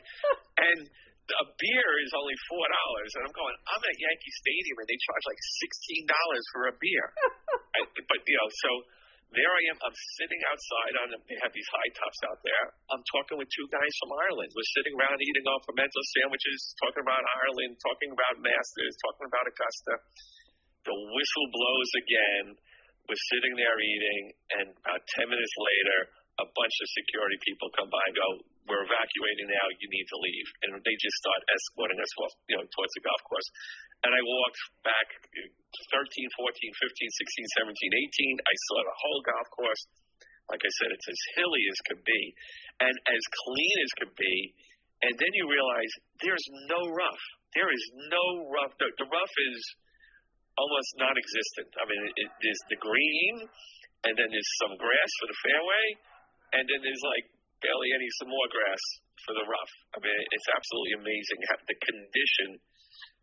and 0.68 0.80
a 1.24 1.46
beer 1.56 1.90
is 2.04 2.12
only 2.12 2.36
four 2.44 2.66
dollars, 2.68 3.10
and 3.16 3.22
I'm 3.24 3.32
going. 3.32 3.56
I'm 3.64 3.80
at 3.80 3.96
Yankee 3.96 4.34
Stadium, 4.44 4.76
and 4.84 4.88
they 4.92 4.98
charge 5.08 5.24
like 5.24 5.40
sixteen 5.64 6.04
dollars 6.04 6.44
for 6.52 6.62
a 6.68 6.74
beer. 6.76 7.06
I, 7.76 7.88
but 7.88 8.20
you 8.28 8.36
know, 8.36 8.48
so 8.52 8.70
there 9.32 9.48
I 9.48 9.62
am. 9.72 9.78
I'm 9.80 9.96
sitting 10.20 10.40
outside 10.50 10.94
on. 11.00 11.06
They 11.24 11.38
have 11.40 11.54
these 11.54 11.70
high 11.72 11.90
tops 11.96 12.20
out 12.28 12.40
there. 12.44 12.64
I'm 12.92 13.04
talking 13.08 13.40
with 13.40 13.48
two 13.48 13.66
guys 13.72 13.92
from 14.02 14.12
Ireland. 14.28 14.52
We're 14.52 14.72
sitting 14.76 14.94
around 14.98 15.18
eating 15.22 15.46
our 15.48 15.60
pimento 15.64 16.00
sandwiches, 16.20 16.76
talking 16.84 17.02
about 17.02 17.24
Ireland, 17.46 17.80
talking 17.80 18.10
about 18.12 18.34
Masters, 18.44 18.94
talking 19.00 19.26
about 19.30 19.44
Augusta. 19.48 19.94
The 20.84 20.96
whistle 20.96 21.48
blows 21.48 21.90
again. 22.04 22.46
We're 23.04 23.24
sitting 23.36 23.54
there 23.56 23.76
eating, 23.80 24.22
and 24.60 24.66
about 24.80 25.02
ten 25.16 25.28
minutes 25.28 25.56
later, 25.60 25.98
a 26.40 26.46
bunch 26.50 26.76
of 26.82 26.88
security 26.98 27.38
people 27.46 27.70
come 27.78 27.90
by 27.90 28.02
and 28.10 28.16
go, 28.16 28.28
"We're 28.66 28.82
evacuating 28.82 29.48
now. 29.50 29.66
You 29.78 29.88
need 29.90 30.06
to 30.10 30.18
leave." 30.18 30.48
And 30.66 30.70
they 30.82 30.96
just 30.98 31.16
start 31.22 31.40
escorting 31.46 32.00
us 32.00 32.12
off, 32.18 32.34
you 32.50 32.56
know, 32.58 32.66
towards 32.74 32.92
the 32.98 33.02
golf 33.06 33.22
course. 33.28 33.48
And 34.02 34.10
I 34.10 34.20
walked 34.20 34.62
back 34.82 35.08
13, 35.30 36.28
14, 36.36 36.72
15, 36.74 37.10
16, 37.10 37.46
17, 37.62 37.92
18. 37.94 38.36
I 38.42 38.56
saw 38.68 38.78
the 38.82 38.96
whole 38.98 39.20
golf 39.22 39.48
course. 39.54 39.82
Like 40.50 40.60
I 40.60 40.72
said, 40.76 40.92
it's 40.92 41.08
as 41.08 41.20
hilly 41.38 41.64
as 41.72 41.78
could 41.88 42.02
be 42.04 42.22
and 42.80 42.94
as 43.08 43.22
clean 43.48 43.76
as 43.80 43.92
could 44.02 44.14
be. 44.18 44.36
And 45.08 45.14
then 45.16 45.32
you 45.32 45.48
realize 45.48 45.92
there's 46.20 46.46
no 46.68 46.80
rough. 46.92 47.24
There 47.54 47.70
is 47.70 47.84
no 48.10 48.50
rough. 48.50 48.72
The, 48.76 48.90
the 48.98 49.08
rough 49.08 49.34
is 49.54 49.60
almost 50.58 50.90
non 50.98 51.14
existent. 51.16 51.70
I 51.78 51.84
mean, 51.86 52.02
it, 52.08 52.12
it, 52.16 52.30
there's 52.42 52.64
the 52.70 52.78
green, 52.82 53.34
and 54.04 54.12
then 54.18 54.28
there's 54.30 54.52
some 54.60 54.74
grass 54.76 55.10
for 55.22 55.26
the 55.30 55.38
fairway, 55.44 55.84
and 56.54 56.62
then 56.70 56.80
there's 56.86 57.04
like 57.04 57.26
barely 57.58 57.90
any 57.96 58.08
some 58.20 58.30
more 58.30 58.48
grass 58.52 58.82
for 59.26 59.34
the 59.34 59.46
rough. 59.46 59.72
I 59.96 59.98
mean, 60.04 60.20
it's 60.30 60.48
absolutely 60.52 60.94
amazing 61.00 61.40
how 61.48 61.56
the 61.64 61.78
condition, 61.80 62.48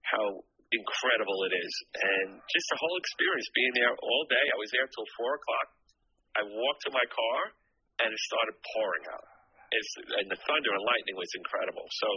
how 0.03 0.25
incredible 0.71 1.39
it 1.47 1.53
is, 1.55 1.73
and 1.95 2.27
just 2.49 2.67
the 2.71 2.79
whole 2.79 2.97
experience 2.97 3.47
being 3.53 3.73
there 3.77 3.93
all 3.93 4.23
day. 4.27 4.45
I 4.51 4.57
was 4.57 4.71
there 4.73 4.87
till 4.87 5.07
four 5.19 5.37
o'clock. 5.37 5.67
I 6.35 6.41
walked 6.47 6.81
to 6.87 6.91
my 6.95 7.05
car, 7.11 7.39
and 8.01 8.09
it 8.09 8.21
started 8.31 8.55
pouring 8.75 9.05
out. 9.11 9.27
It's, 9.71 9.91
and 10.19 10.27
the 10.27 10.39
thunder 10.47 10.71
and 10.75 10.83
lightning 10.83 11.15
was 11.15 11.31
incredible. 11.35 11.87
So 11.87 12.07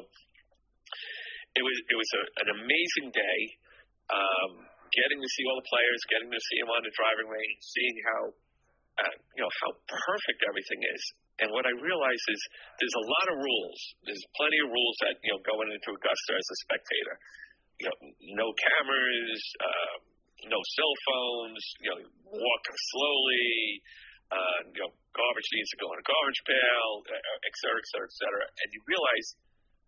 it 1.55 1.63
was 1.63 1.77
it 1.87 1.97
was 1.99 2.11
a, 2.19 2.23
an 2.47 2.49
amazing 2.63 3.09
day. 3.15 3.39
Um, 4.05 4.53
getting 4.95 5.19
to 5.19 5.31
see 5.35 5.45
all 5.51 5.59
the 5.59 5.67
players, 5.67 5.99
getting 6.07 6.31
to 6.31 6.43
see 6.51 6.59
them 6.63 6.71
on 6.71 6.83
the 6.87 6.95
driving 6.95 7.27
range, 7.27 7.59
seeing 7.63 7.97
how 8.07 8.21
uh, 9.01 9.15
you 9.35 9.43
know 9.43 9.53
how 9.65 9.71
perfect 9.91 10.41
everything 10.47 10.81
is. 10.87 11.03
And 11.43 11.49
what 11.51 11.67
I 11.67 11.75
realize 11.83 12.23
is 12.31 12.41
there's 12.79 12.99
a 12.99 13.07
lot 13.11 13.27
of 13.35 13.37
rules. 13.43 13.79
There's 14.07 14.25
plenty 14.39 14.59
of 14.63 14.69
rules 14.71 14.97
that 15.03 15.15
you 15.23 15.35
know 15.35 15.41
going 15.43 15.71
into 15.75 15.91
Augusta 15.91 16.33
as 16.39 16.47
a 16.47 16.59
spectator. 16.69 17.17
You 17.83 17.87
know, 17.91 17.99
no 18.39 18.49
cameras, 18.55 19.43
uh, 19.59 19.95
no 20.47 20.61
cell 20.79 20.95
phones. 21.11 21.63
You 21.83 21.91
know, 21.91 21.99
walk 22.39 22.65
slowly. 22.95 23.83
Uh, 24.33 24.61
you 24.73 24.81
know, 24.83 24.91
garbage 25.15 25.49
needs 25.53 25.71
to 25.75 25.79
go 25.79 25.87
in 25.95 26.01
a 26.01 26.07
garbage 26.07 26.43
pail, 26.49 26.91
uh, 27.07 27.47
et 27.47 27.55
cetera, 27.61 27.79
et 27.79 27.89
cetera, 27.93 28.09
et 28.09 28.17
cetera. 28.19 28.45
And 28.65 28.69
you 28.73 28.81
realize 28.89 29.29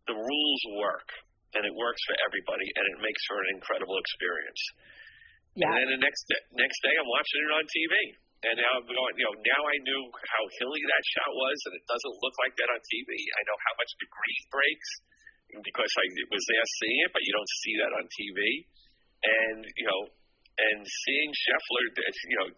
the 0.06 0.14
rules 0.14 0.62
work, 0.78 1.08
and 1.56 1.66
it 1.66 1.74
works 1.74 1.98
for 2.06 2.14
everybody, 2.26 2.68
and 2.78 2.84
it 2.94 2.98
makes 3.02 3.22
for 3.26 3.38
an 3.42 3.48
incredible 3.58 3.96
experience. 3.98 4.62
Yeah. 5.56 5.72
And 5.72 5.88
then 5.88 5.88
the 5.96 6.00
next 6.04 6.28
day, 6.28 6.40
next 6.52 6.78
day, 6.84 6.94
I'm 6.94 7.08
watching 7.08 7.40
it 7.40 7.52
on 7.56 7.64
TV. 7.64 7.94
And 8.44 8.54
now 8.60 8.72
I'm 8.78 8.84
going, 8.84 9.14
you 9.16 9.26
know, 9.26 9.36
now 9.42 9.62
I 9.64 9.76
knew 9.80 10.02
how 10.12 10.42
hilly 10.60 10.82
that 10.92 11.02
shot 11.08 11.32
was, 11.32 11.56
and 11.66 11.72
it 11.80 11.84
doesn't 11.88 12.16
look 12.20 12.36
like 12.44 12.54
that 12.60 12.68
on 12.68 12.80
TV. 12.84 13.10
I 13.10 13.42
know 13.48 13.58
how 13.64 13.74
much 13.80 13.90
the 13.96 14.06
green 14.12 14.44
breaks 14.52 14.90
because 15.64 15.88
I 15.88 16.04
was 16.28 16.44
there 16.44 16.68
seeing 16.84 17.00
it, 17.08 17.10
but 17.16 17.24
you 17.24 17.32
don't 17.32 17.52
see 17.64 17.74
that 17.80 17.92
on 17.96 18.04
TV. 18.12 18.40
And 19.24 19.60
you 19.64 19.86
know, 19.88 20.00
and 20.60 20.84
seeing 20.84 21.30
Scheffler, 21.32 21.84
you 21.96 22.36
know, 22.44 22.48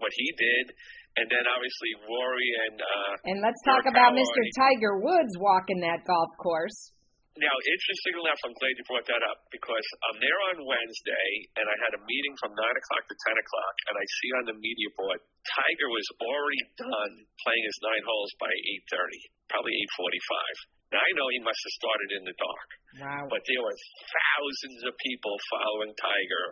what 0.00 0.12
he 0.16 0.26
did, 0.40 0.72
and 1.20 1.26
then 1.28 1.44
obviously 1.48 1.92
Rory 2.08 2.50
and 2.68 2.76
uh, 2.80 3.12
and 3.28 3.38
let's 3.44 3.60
talk 3.64 3.84
about 3.84 4.16
Mr. 4.16 4.42
Tiger 4.56 5.00
Woods 5.00 5.36
walking 5.36 5.84
that 5.84 6.04
golf 6.08 6.32
course. 6.40 6.95
Now, 7.36 7.52
interestingly 7.52 8.24
enough, 8.24 8.40
I'm 8.48 8.56
glad 8.56 8.72
you 8.80 8.84
brought 8.88 9.08
that 9.12 9.20
up 9.28 9.44
because 9.52 9.86
I'm 10.08 10.18
there 10.24 10.40
on 10.56 10.64
Wednesday 10.64 11.28
and 11.60 11.68
I 11.68 11.76
had 11.84 11.92
a 11.92 12.00
meeting 12.08 12.34
from 12.40 12.56
9 12.56 12.56
o'clock 12.56 13.04
to 13.12 13.16
10 13.28 13.36
o'clock, 13.36 13.74
and 13.92 13.94
I 14.00 14.04
see 14.08 14.30
on 14.40 14.44
the 14.48 14.56
media 14.56 14.90
board 14.96 15.20
Tiger 15.44 15.88
was 15.92 16.08
already 16.24 16.62
done 16.80 17.12
playing 17.44 17.64
his 17.68 17.78
nine 17.84 18.04
holes 18.08 18.32
by 18.40 18.48
8:30, 18.88 19.52
probably 19.52 19.76
8:45. 20.00 20.96
Now 20.96 21.02
I 21.04 21.10
know 21.12 21.28
he 21.28 21.44
must 21.44 21.60
have 21.60 21.76
started 21.76 22.10
in 22.16 22.22
the 22.24 22.36
dark, 22.40 22.68
wow. 23.04 23.24
but 23.28 23.44
there 23.44 23.62
were 23.62 23.76
thousands 23.76 24.80
of 24.88 24.96
people 24.96 25.36
following 25.52 25.92
Tiger 25.92 26.44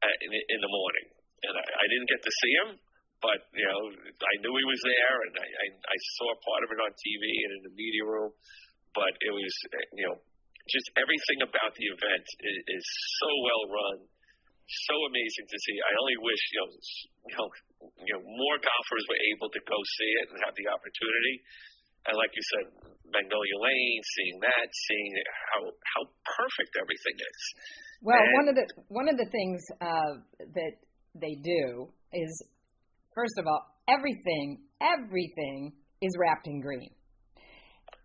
at, 0.00 0.16
in, 0.16 0.32
in 0.32 0.60
the 0.64 0.72
morning, 0.72 1.06
and 1.44 1.54
I, 1.60 1.64
I 1.76 1.84
didn't 1.92 2.08
get 2.08 2.22
to 2.24 2.32
see 2.40 2.52
him, 2.56 2.70
but 3.20 3.52
you 3.52 3.68
know 3.68 3.82
I 4.00 4.34
knew 4.40 4.54
he 4.56 4.64
was 4.64 4.82
there, 4.82 5.16
and 5.28 5.34
I, 5.36 5.44
I, 5.44 5.66
I 5.76 5.96
saw 6.16 6.32
part 6.40 6.62
of 6.64 6.72
it 6.72 6.80
on 6.80 6.90
TV 6.96 7.20
and 7.20 7.52
in 7.60 7.62
the 7.68 7.74
media 7.76 8.04
room 8.08 8.32
but 8.94 9.12
it 9.20 9.32
was 9.32 9.52
you 9.96 10.06
know 10.08 10.16
just 10.70 10.88
everything 10.94 11.42
about 11.42 11.74
the 11.74 11.86
event 11.90 12.26
is, 12.38 12.58
is 12.70 12.86
so 13.18 13.30
well 13.42 13.64
run, 13.66 13.98
so 14.86 14.94
amazing 15.10 15.46
to 15.50 15.58
see. 15.58 15.76
I 15.82 15.92
only 15.98 16.18
wish 16.22 16.42
you 16.54 16.58
know 16.60 16.70
you 17.26 17.36
know 17.36 17.48
you 18.06 18.12
know 18.14 18.22
more 18.22 18.56
golfers 18.62 19.04
were 19.10 19.22
able 19.34 19.50
to 19.50 19.60
go 19.66 19.78
see 19.98 20.12
it 20.22 20.26
and 20.30 20.38
have 20.46 20.54
the 20.54 20.68
opportunity. 20.70 21.36
And 22.02 22.18
like 22.18 22.34
you 22.34 22.42
said, 22.42 22.66
Magnolia 23.14 23.58
Lane, 23.62 24.02
seeing 24.02 24.38
that, 24.42 24.66
seeing 24.70 25.12
how 25.54 25.60
how 25.66 26.02
perfect 26.26 26.72
everything 26.78 27.16
is. 27.18 27.40
Well, 28.02 28.18
and, 28.18 28.34
one 28.34 28.46
of 28.50 28.54
the 28.58 28.66
one 28.90 29.08
of 29.10 29.16
the 29.18 29.28
things 29.30 29.62
uh, 29.78 30.14
that 30.58 30.74
they 31.14 31.38
do 31.38 31.90
is, 32.10 32.30
first 33.14 33.38
of 33.38 33.46
all, 33.46 33.62
everything 33.86 34.66
everything 34.82 35.74
is 36.02 36.10
wrapped 36.18 36.46
in 36.46 36.60
green 36.60 36.90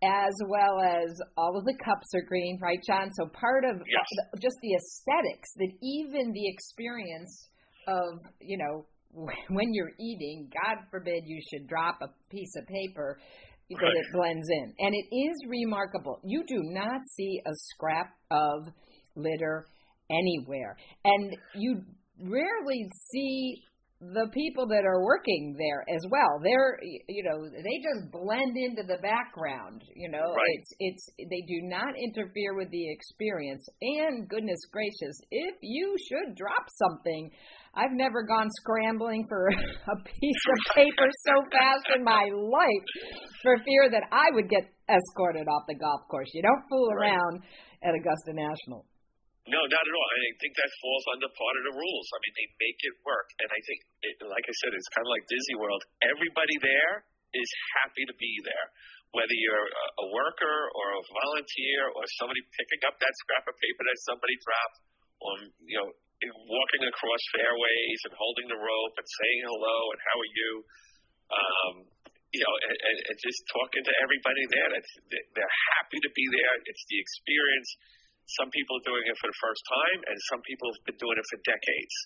as 0.02 0.34
well 0.48 0.80
as 0.80 1.20
all 1.36 1.58
of 1.58 1.64
the 1.64 1.74
cups 1.84 2.06
are 2.14 2.22
green, 2.22 2.58
right, 2.62 2.78
John? 2.86 3.10
So 3.14 3.26
part 3.26 3.64
of 3.64 3.76
yes. 3.78 4.40
just 4.40 4.56
the 4.62 4.74
aesthetics 4.74 5.48
that 5.56 5.72
even 5.82 6.32
the 6.32 6.48
experience 6.48 7.48
of, 7.88 8.18
you 8.40 8.58
know, 8.58 8.86
when 9.48 9.72
you're 9.72 9.92
eating, 9.98 10.50
God 10.52 10.84
forbid 10.90 11.22
you 11.26 11.40
should 11.50 11.66
drop 11.66 11.98
a 12.02 12.08
piece 12.30 12.52
of 12.56 12.66
paper 12.66 13.18
that 13.70 13.82
right. 13.82 13.96
it 13.96 14.06
blends 14.12 14.48
in. 14.48 14.74
And 14.78 14.94
it 14.94 15.14
is 15.14 15.36
remarkable. 15.46 16.20
You 16.24 16.44
do 16.46 16.60
not 16.62 17.00
see 17.16 17.40
a 17.46 17.50
scrap 17.54 18.14
of 18.30 18.72
litter 19.14 19.66
anywhere. 20.10 20.76
And 21.04 21.36
you 21.54 21.82
rarely 22.20 22.88
see 23.12 23.62
the 24.00 24.30
people 24.32 24.66
that 24.68 24.86
are 24.86 25.02
working 25.02 25.56
there 25.58 25.82
as 25.94 26.02
well. 26.10 26.38
They're 26.42 26.78
you 27.08 27.24
know 27.24 27.50
they 27.50 27.76
just 27.82 28.12
blend 28.12 28.56
into 28.56 28.82
the 28.86 28.98
background 29.02 29.82
you 29.94 30.08
know? 30.08 30.22
Right. 30.22 30.58
it's 30.58 30.70
it's 30.78 31.04
they 31.18 31.42
do 31.46 31.66
not 31.66 31.94
interfere 31.98 32.54
with 32.56 32.70
the 32.70 32.90
experience. 32.92 33.66
And 33.82 34.28
goodness 34.28 34.60
gracious 34.70 35.18
if 35.30 35.54
you 35.62 35.96
should 36.08 36.36
drop 36.36 36.66
something 36.78 37.30
i've 37.74 37.92
never 37.92 38.22
gone 38.22 38.48
scrambling 38.60 39.26
for 39.28 39.48
a 39.92 39.96
piece 40.04 40.44
of 40.50 40.74
paper 40.74 41.08
so 41.26 41.34
fast 41.52 41.84
in 41.96 42.02
my 42.02 42.24
life 42.32 42.86
for 43.42 43.56
fear 43.64 43.90
that 43.90 44.04
i 44.10 44.24
would 44.32 44.48
get 44.48 44.64
escorted 44.88 45.46
off 45.48 45.62
the 45.68 45.74
golf 45.74 46.00
course. 46.10 46.28
You 46.32 46.42
don't 46.42 46.64
fool 46.70 46.88
right. 46.94 47.10
around 47.10 47.42
at 47.82 47.94
augusta 47.94 48.32
national 48.32 48.86
no, 49.48 49.60
not 49.64 49.84
at 49.84 49.94
all. 49.96 50.08
I 50.12 50.36
think 50.40 50.54
that 50.56 50.70
falls 50.80 51.04
under 51.16 51.28
part 51.32 51.54
of 51.60 51.64
the 51.72 51.74
rules. 51.74 52.06
I 52.12 52.18
mean, 52.22 52.34
they 52.36 52.48
make 52.60 52.80
it 52.84 52.94
work, 53.04 53.28
and 53.40 53.48
I 53.48 53.60
think, 53.64 53.78
it, 54.04 54.14
like 54.24 54.46
I 54.46 54.54
said, 54.64 54.70
it's 54.76 54.90
kind 54.92 55.04
of 55.04 55.12
like 55.12 55.24
Disney 55.28 55.56
World. 55.56 55.82
Everybody 56.04 56.56
there 56.60 56.94
is 57.32 57.48
happy 57.80 58.04
to 58.08 58.14
be 58.16 58.32
there, 58.44 58.66
whether 59.12 59.36
you're 59.36 59.68
a, 60.04 60.06
worker 60.12 60.58
or 60.72 60.86
a 60.96 61.02
volunteer 61.24 61.80
or 61.92 62.02
somebody 62.20 62.40
picking 62.56 62.82
up 62.88 62.96
that 63.00 63.14
scrap 63.24 63.44
of 63.48 63.56
paper 63.56 63.82
that 63.88 63.98
somebody 64.08 64.36
dropped, 64.40 64.78
or 65.20 65.32
you 65.64 65.76
know, 65.80 65.88
walking 66.48 66.82
across 66.88 67.22
fairways 67.36 68.00
and 68.08 68.14
holding 68.16 68.46
the 68.48 68.60
rope 68.60 68.94
and 68.96 69.08
saying 69.08 69.40
hello 69.44 69.78
and 69.92 70.00
how 70.04 70.16
are 70.16 70.32
you. 70.32 70.52
Um, 71.28 71.74
you 72.28 72.40
know, 72.44 72.54
and, 72.68 72.76
and, 72.76 72.98
and 73.08 73.16
just 73.24 73.40
talking 73.48 73.84
to 73.88 73.94
everybody 74.04 74.44
there. 74.52 74.68
That's, 74.68 74.92
they're 75.08 75.56
happy 75.80 75.96
to 75.96 76.10
be 76.12 76.24
there. 76.28 76.52
It's 76.68 76.84
the 76.84 76.98
experience 77.00 77.70
some 78.36 78.52
people 78.52 78.76
are 78.76 78.86
doing 78.86 79.04
it 79.08 79.16
for 79.16 79.28
the 79.32 79.40
first 79.40 79.62
time, 79.64 79.98
and 80.04 80.16
some 80.28 80.42
people 80.44 80.68
have 80.68 80.82
been 80.84 81.00
doing 81.00 81.16
it 81.16 81.26
for 81.32 81.38
decades, 81.48 81.96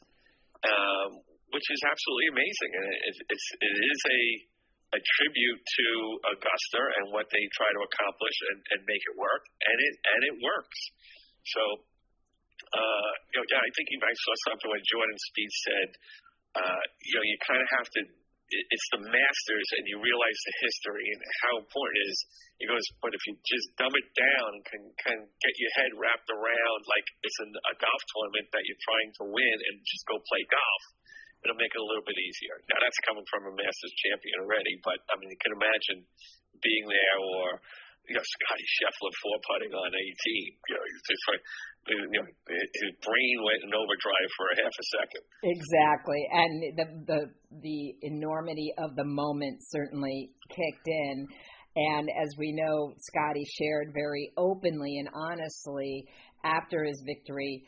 um, 0.63 1.09
which 1.51 1.67
is 1.67 1.81
absolutely 1.83 2.29
amazing. 2.31 2.71
And 2.79 2.87
it, 3.11 3.17
it's 3.27 3.47
it 3.59 3.75
is 3.75 4.01
a 4.07 4.23
a 4.93 5.01
tribute 5.01 5.61
to 5.65 5.89
Augusta 6.37 6.83
and 7.01 7.17
what 7.17 7.25
they 7.33 7.41
try 7.57 7.71
to 7.73 7.81
accomplish 7.81 8.37
and, 8.53 8.59
and 8.77 8.81
make 8.85 9.01
it 9.01 9.15
work, 9.17 9.43
and 9.67 9.77
it 9.81 9.95
and 9.99 10.21
it 10.31 10.37
works. 10.39 10.79
So, 11.49 11.63
uh, 12.71 13.11
you 13.35 13.37
know, 13.41 13.59
I 13.59 13.71
think 13.75 13.87
I 13.99 14.15
saw 14.15 14.35
something 14.47 14.71
when 14.71 14.85
Jordan 14.87 15.19
Spieth 15.27 15.57
said, 15.67 15.89
uh, 16.55 16.83
you 17.03 17.15
know, 17.19 17.25
you 17.25 17.37
kind 17.43 17.61
of 17.65 17.69
have 17.83 17.89
to 17.99 18.01
it's 18.53 18.89
the 18.93 19.01
Masters, 19.01 19.69
and 19.81 19.85
you 19.89 19.97
realize 19.97 20.39
the 20.45 20.57
history 20.61 21.07
and 21.09 21.21
how 21.45 21.53
important 21.65 21.97
it 21.97 22.07
is. 22.13 22.19
He 22.61 22.65
goes, 22.69 22.85
but 23.01 23.17
if 23.17 23.23
you 23.25 23.33
just 23.49 23.69
dumb 23.81 23.93
it 23.97 24.09
down 24.13 24.49
and 24.55 24.63
can 24.69 24.83
can 25.01 25.19
get 25.25 25.55
your 25.57 25.73
head 25.81 25.91
wrapped 25.97 26.29
around 26.29 26.81
like 26.87 27.07
it's 27.25 27.41
an, 27.43 27.51
a 27.57 27.75
golf 27.81 28.03
tournament 28.13 28.47
that 28.53 28.65
you're 28.69 28.85
trying 28.85 29.11
to 29.21 29.25
win, 29.33 29.57
and 29.57 29.75
just 29.89 30.05
go 30.05 30.21
play 30.21 30.43
golf, 30.47 30.83
it'll 31.43 31.59
make 31.59 31.73
it 31.73 31.83
a 31.83 31.89
little 31.89 32.07
bit 32.07 32.19
easier. 32.21 32.61
Now 32.71 32.79
that's 32.79 33.01
coming 33.09 33.27
from 33.27 33.49
a 33.49 33.53
Masters 33.57 33.95
champion 34.05 34.45
already, 34.45 34.75
but 34.85 35.01
I 35.11 35.19
mean, 35.19 35.33
you 35.33 35.41
can 35.41 35.57
imagine 35.57 36.05
being 36.63 36.87
there 36.87 37.17
or 37.19 37.59
you 38.09 38.15
know 38.17 38.25
Scotty 38.25 38.67
Scheffler 38.79 39.15
four 39.23 39.39
putting 39.47 39.73
on 39.75 39.91
18. 39.91 40.03
You 40.69 40.75
know, 40.75 40.85
just 41.07 41.25
like 41.31 41.43
you 41.89 42.21
know, 42.23 42.27
his 42.49 42.93
brain 43.03 43.37
went 43.43 43.61
in 43.67 43.73
overdrive 43.75 44.31
for 44.37 44.47
a 44.51 44.57
half 44.63 44.75
a 44.75 44.87
second. 44.99 45.23
Exactly, 45.43 46.23
and 46.31 46.53
the 46.79 46.87
the 47.07 47.21
the 47.63 47.81
enormity 48.03 48.73
of 48.79 48.95
the 48.97 49.07
moment 49.07 49.61
certainly 49.71 50.31
kicked 50.49 50.87
in. 50.87 51.27
And 51.75 52.09
as 52.11 52.37
we 52.37 52.53
know, 52.53 52.93
Scotty 53.01 53.47
shared 53.59 53.93
very 53.95 54.31
openly 54.37 54.99
and 54.99 55.09
honestly 55.15 56.05
after 56.45 56.85
his 56.85 57.03
victory 57.07 57.65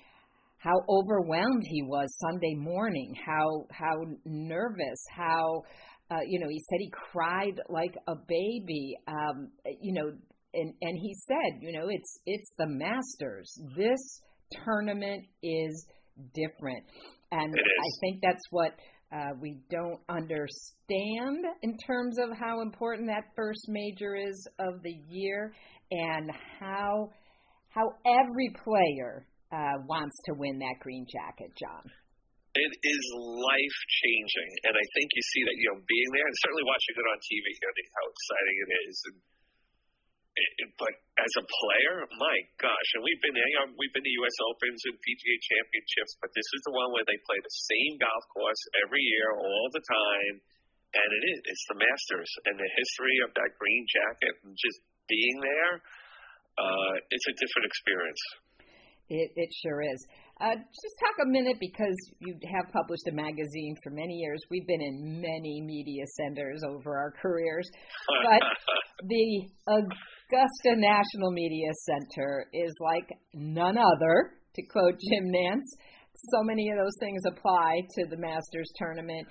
how 0.65 0.81
overwhelmed 0.89 1.63
he 1.67 1.83
was 1.83 2.09
Sunday 2.21 2.55
morning, 2.55 3.15
how 3.27 3.67
how 3.71 3.93
nervous, 4.25 5.05
how 5.15 5.63
uh, 6.11 6.21
you 6.27 6.41
know 6.41 6.49
he 6.49 6.61
said 6.71 6.79
he 6.81 6.91
cried 7.13 7.61
like 7.69 7.95
a 8.09 8.15
baby. 8.29 8.97
Um, 9.09 9.51
you 9.81 9.93
know, 9.95 10.13
and 10.53 10.75
and 10.81 10.99
he 10.99 11.15
said, 11.27 11.61
you 11.61 11.79
know, 11.79 11.89
it's 11.89 12.19
it's 12.27 12.51
the 12.59 12.67
Masters. 12.67 13.53
This 13.77 14.21
tournament 14.65 15.25
is 15.43 15.87
different, 16.35 16.85
and 17.33 17.55
I 17.55 17.89
think 18.01 18.21
that's 18.23 18.45
what. 18.51 18.73
Uh, 19.13 19.31
we 19.41 19.61
don't 19.71 20.01
understand 20.09 21.45
in 21.63 21.77
terms 21.87 22.19
of 22.19 22.37
how 22.37 22.63
important 22.63 23.07
that 23.07 23.23
first 23.37 23.61
major 23.69 24.17
is 24.17 24.49
of 24.59 24.83
the 24.83 24.97
year 25.09 25.55
and 25.93 26.33
how 26.59 27.09
how 27.69 27.93
every 28.07 28.51
player 28.65 29.25
uh, 29.53 29.79
wants 29.87 30.17
to 30.25 30.33
win 30.35 30.59
that 30.59 30.81
green 30.81 31.07
jacket, 31.11 31.53
John. 31.59 31.93
It 32.55 32.73
is 32.87 33.05
life 33.19 33.79
changing, 34.07 34.51
and 34.71 34.75
I 34.79 34.87
think 34.95 35.11
you 35.11 35.25
see 35.27 35.43
that 35.43 35.57
you 35.59 35.67
know 35.75 35.79
being 35.83 36.11
there 36.15 36.23
and 36.23 36.37
certainly 36.39 36.67
watching 36.71 36.95
it 36.95 37.07
on 37.11 37.19
TV, 37.19 37.45
know, 37.51 37.75
how 37.99 38.07
exciting 38.07 38.57
it 38.63 38.71
is. 38.87 38.97
And 39.11 39.17
it, 40.35 40.51
it, 40.63 40.71
but 40.79 40.95
as 41.19 41.33
a 41.39 41.45
player, 41.47 42.07
my 42.19 42.37
gosh, 42.59 42.89
and 42.99 43.03
we've 43.03 43.23
been. 43.23 43.35
You 43.35 43.59
know, 43.59 43.75
we've 43.75 43.91
been 43.95 44.07
to 44.07 44.15
U.S. 44.23 44.37
Opens 44.51 44.83
and 44.87 44.95
PGA 44.99 45.37
Championships, 45.51 46.15
but 46.23 46.31
this 46.35 46.47
is 46.47 46.63
the 46.67 46.75
one 46.75 46.91
where 46.95 47.07
they 47.07 47.19
play 47.27 47.39
the 47.39 47.57
same 47.71 47.99
golf 47.99 48.25
course 48.31 48.63
every 48.87 49.03
year, 49.03 49.35
all 49.35 49.69
the 49.75 49.83
time, 49.83 50.35
and 50.95 51.09
it 51.11 51.23
is. 51.35 51.39
It's 51.43 51.67
the 51.71 51.79
Masters, 51.79 52.31
and 52.51 52.55
the 52.55 52.71
history 52.79 53.17
of 53.27 53.31
that 53.35 53.51
green 53.59 53.83
jacket, 53.91 54.35
and 54.47 54.55
just 54.55 54.79
being 55.11 55.39
there. 55.43 55.83
Uh, 56.55 56.95
it's 57.11 57.27
a 57.31 57.35
different 57.35 57.67
experience. 57.67 58.23
It, 59.11 59.31
it 59.37 59.51
sure 59.63 59.83
is. 59.83 60.01
Uh, 60.41 60.57
just 60.57 60.97
talk 60.99 61.15
a 61.23 61.29
minute 61.29 61.57
because 61.61 61.95
you 62.19 62.35
have 62.53 62.73
published 62.73 63.07
a 63.09 63.13
magazine 63.13 63.77
for 63.85 63.91
many 63.91 64.15
years. 64.15 64.41
We've 64.51 64.67
been 64.67 64.83
in 64.83 65.21
many 65.21 65.63
media 65.63 66.05
centers 66.17 66.63
over 66.69 66.99
our 66.99 67.13
careers, 67.23 67.71
but 68.09 68.43
the 69.09 69.49
Augusta 69.69 70.75
National 70.75 71.31
Media 71.31 71.71
Center 71.87 72.47
is 72.53 72.73
like 72.81 73.09
none 73.33 73.79
other, 73.79 74.33
to 74.57 74.63
quote 74.67 74.99
Jim 74.99 75.31
Nantz. 75.33 75.71
So 76.33 76.43
many 76.43 76.69
of 76.71 76.79
those 76.79 76.97
things 76.99 77.23
apply 77.27 77.83
to 77.95 78.07
the 78.11 78.17
Masters 78.19 78.71
tournament. 78.77 79.27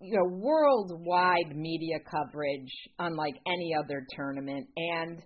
You 0.00 0.16
know, 0.18 0.36
worldwide 0.36 1.54
media 1.54 1.98
coverage, 2.10 2.72
unlike 2.98 3.34
any 3.46 3.72
other 3.72 4.04
tournament, 4.16 4.66
and 4.76 5.22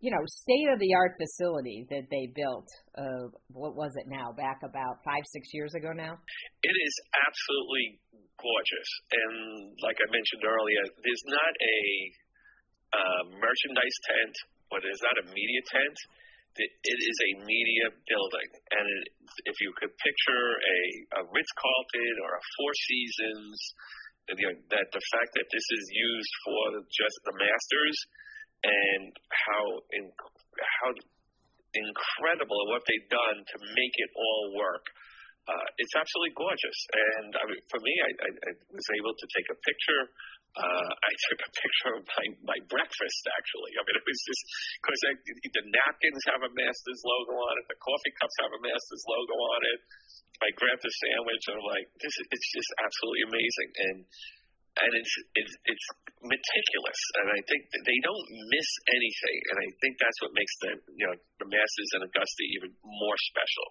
you 0.00 0.12
know, 0.12 0.20
state 0.28 0.68
of 0.68 0.78
the 0.78 0.92
art 0.92 1.16
facility 1.16 1.88
that 1.88 2.06
they 2.12 2.28
built. 2.36 2.68
Uh, 2.92 3.32
what 3.48 3.74
was 3.74 3.92
it 3.96 4.04
now? 4.06 4.32
Back 4.36 4.60
about 4.60 5.00
five, 5.04 5.24
six 5.32 5.48
years 5.56 5.72
ago 5.72 5.92
now? 5.96 6.20
It 6.62 6.76
is 6.76 6.94
absolutely 7.24 8.00
gorgeous. 8.36 8.90
And 9.12 9.72
like 9.80 9.96
I 9.96 10.08
mentioned 10.12 10.44
earlier, 10.44 10.82
there's 11.00 11.26
not 11.26 11.52
a 11.56 11.78
uh, 12.92 13.22
merchandise 13.40 13.98
tent, 14.04 14.34
but 14.68 14.84
there's 14.84 15.00
not 15.00 15.16
a 15.24 15.26
media 15.32 15.62
tent. 15.72 15.96
It 16.56 16.72
is 17.04 17.16
a 17.20 17.30
media 17.44 17.92
building. 18.08 18.50
And 18.72 18.84
it, 18.88 19.04
if 19.44 19.56
you 19.60 19.76
could 19.76 19.92
picture 20.00 20.44
a, 20.56 20.80
a 21.20 21.22
Ritz 21.28 21.52
Carlton 21.52 22.14
or 22.24 22.30
a 22.32 22.42
Four 22.56 22.72
Seasons, 22.88 23.56
that 24.26 24.88
the 24.90 25.04
fact 25.12 25.30
that 25.36 25.48
this 25.52 25.68
is 25.70 25.84
used 25.92 26.34
for 26.48 26.60
just 26.88 27.16
the 27.28 27.36
Masters 27.36 27.98
and 28.66 29.14
how 29.30 29.62
in, 29.94 30.04
how 30.82 30.90
incredible 31.76 32.60
what 32.72 32.82
they've 32.88 33.10
done 33.12 33.38
to 33.44 33.56
make 33.62 33.94
it 33.94 34.10
all 34.16 34.42
work. 34.56 34.86
Uh, 35.46 35.68
it's 35.78 35.94
absolutely 35.94 36.34
gorgeous, 36.34 36.78
and 36.90 37.30
I 37.38 37.44
mean, 37.46 37.62
for 37.70 37.78
me, 37.78 37.94
I, 38.02 38.10
I, 38.18 38.30
I 38.34 38.52
was 38.66 38.88
able 38.98 39.14
to 39.14 39.26
take 39.30 39.46
a 39.46 39.58
picture. 39.62 40.02
Uh, 40.58 40.90
I 40.90 41.12
took 41.30 41.38
a 41.38 41.50
picture 41.54 41.90
of 41.94 42.02
my, 42.02 42.26
my 42.50 42.58
breakfast. 42.66 43.22
Actually, 43.30 43.78
I 43.78 43.86
mean, 43.86 43.94
it 43.94 44.06
was 44.10 44.20
just 44.26 44.42
because 44.82 45.00
the 45.54 45.64
napkins 45.70 46.22
have 46.34 46.42
a 46.42 46.50
Masters 46.50 46.98
logo 47.06 47.38
on 47.38 47.54
it, 47.62 47.64
the 47.70 47.78
coffee 47.78 48.14
cups 48.18 48.36
have 48.42 48.58
a 48.58 48.60
Masters 48.64 49.04
logo 49.06 49.36
on 49.38 49.60
it. 49.70 49.80
I 50.42 50.50
grabbed 50.58 50.82
a 50.82 50.92
sandwich, 51.06 51.44
and 51.46 51.62
I'm 51.62 51.68
like, 51.70 51.86
this 52.02 52.10
is 52.10 52.26
it's 52.26 52.50
just 52.50 52.70
absolutely 52.82 53.22
amazing, 53.30 53.70
and 53.86 53.96
and 54.76 54.90
it's 54.92 55.14
it's 55.36 55.54
it's 55.64 55.86
meticulous, 56.20 57.00
and 57.22 57.26
I 57.32 57.40
think 57.48 57.60
they 57.72 58.00
don't 58.04 58.26
miss 58.52 58.70
anything, 58.92 59.38
and 59.52 59.56
I 59.62 59.68
think 59.80 59.96
that's 59.96 60.18
what 60.20 60.32
makes 60.36 60.54
the 60.64 60.70
you 60.96 61.06
know 61.08 61.16
the 61.40 61.48
Masters 61.48 61.90
and 61.96 62.02
Augusta 62.04 62.42
even 62.60 62.70
more 62.84 63.18
special. 63.32 63.66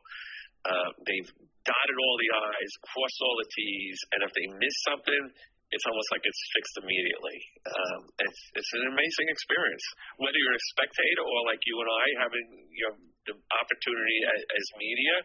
Uh, 0.66 0.90
they've 1.06 1.32
dotted 1.62 1.98
all 2.02 2.18
the 2.18 2.32
I's, 2.58 2.74
crossed 2.90 3.22
all 3.22 3.38
the 3.38 3.50
T's, 3.54 3.98
and 4.18 4.20
if 4.26 4.32
they 4.34 4.48
miss 4.58 4.76
something, 4.90 5.24
it's 5.70 5.86
almost 5.86 6.10
like 6.10 6.26
it's 6.26 6.44
fixed 6.58 6.76
immediately. 6.82 7.38
Um, 7.70 8.02
it's, 8.18 8.42
it's 8.58 8.74
an 8.82 8.90
amazing 8.90 9.30
experience, 9.30 9.86
whether 10.18 10.38
you're 10.38 10.58
a 10.58 10.68
spectator 10.74 11.22
or 11.22 11.40
like 11.46 11.62
you 11.70 11.76
and 11.82 11.90
I 11.90 12.06
having 12.22 12.48
you 12.74 12.84
know 12.90 12.96
the 13.30 13.36
opportunity 13.38 14.20
as, 14.26 14.42
as 14.42 14.66
media. 14.82 15.16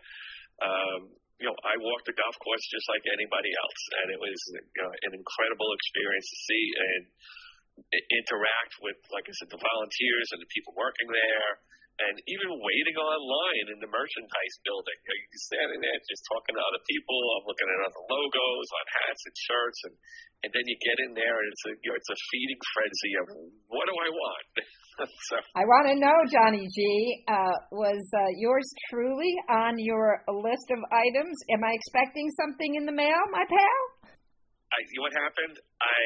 Um, 0.61 1.01
you 1.41 1.49
know, 1.49 1.57
I 1.65 1.75
walked 1.81 2.05
the 2.05 2.13
golf 2.13 2.37
course 2.37 2.65
just 2.69 2.85
like 2.93 3.05
anybody 3.09 3.49
else, 3.49 3.81
and 4.05 4.07
it 4.13 4.21
was 4.21 4.39
you 4.53 4.83
know, 4.85 4.93
an 4.93 5.13
incredible 5.17 5.73
experience 5.73 6.29
to 6.29 6.39
see 6.45 6.65
and 6.77 7.03
interact 8.13 8.77
with, 8.85 9.01
like 9.09 9.25
I 9.25 9.33
said, 9.41 9.49
the 9.49 9.61
volunteers 9.61 10.29
and 10.37 10.41
the 10.45 10.51
people 10.53 10.77
working 10.77 11.09
there, 11.09 11.51
and 12.01 12.17
even 12.29 12.49
waiting 12.61 12.97
online 12.97 13.67
in 13.73 13.79
the 13.81 13.89
merchandise 13.89 14.57
building. 14.65 14.99
You 15.05 15.11
know, 15.13 15.17
you're 15.17 15.47
standing 15.49 15.81
there 15.85 15.97
just 16.09 16.25
talking 16.29 16.57
to 16.57 16.63
other 16.65 16.83
people. 16.89 17.17
I'm 17.37 17.49
looking 17.49 17.69
at 17.69 17.89
other 17.89 18.05
logos 18.09 18.69
on 18.73 18.85
hats 19.05 19.23
and 19.25 19.37
shirts, 19.37 19.81
and 19.89 19.95
and 20.45 20.51
then 20.57 20.65
you 20.65 20.77
get 20.81 20.97
in 21.05 21.13
there, 21.13 21.37
and 21.41 21.49
it's 21.53 21.65
a 21.69 21.73
you 21.81 21.89
know, 21.93 21.97
it's 21.97 22.13
a 22.13 22.19
feeding 22.33 22.61
frenzy 22.73 23.13
of 23.21 23.27
what 23.69 23.85
do 23.89 23.95
I 23.97 24.11
want. 24.13 24.47
so. 25.31 25.37
I 25.57 25.65
want 25.65 25.89
to 25.89 25.97
know, 25.97 26.17
Johnny 26.29 26.69
G, 26.69 26.79
uh, 27.29 27.57
was 27.73 28.03
uh, 28.13 28.31
yours 28.37 28.67
truly 28.89 29.33
on 29.49 29.79
your 29.79 30.23
list 30.29 30.69
of 30.71 30.81
items? 30.93 31.37
Am 31.51 31.63
I 31.65 31.73
expecting 31.75 32.29
something 32.37 32.75
in 32.77 32.85
the 32.85 32.93
mail, 32.93 33.21
my 33.33 33.45
pal? 33.49 33.81
I, 34.71 34.79
you 34.93 35.03
know 35.03 35.11
what 35.11 35.17
happened? 35.17 35.57
I 35.83 36.01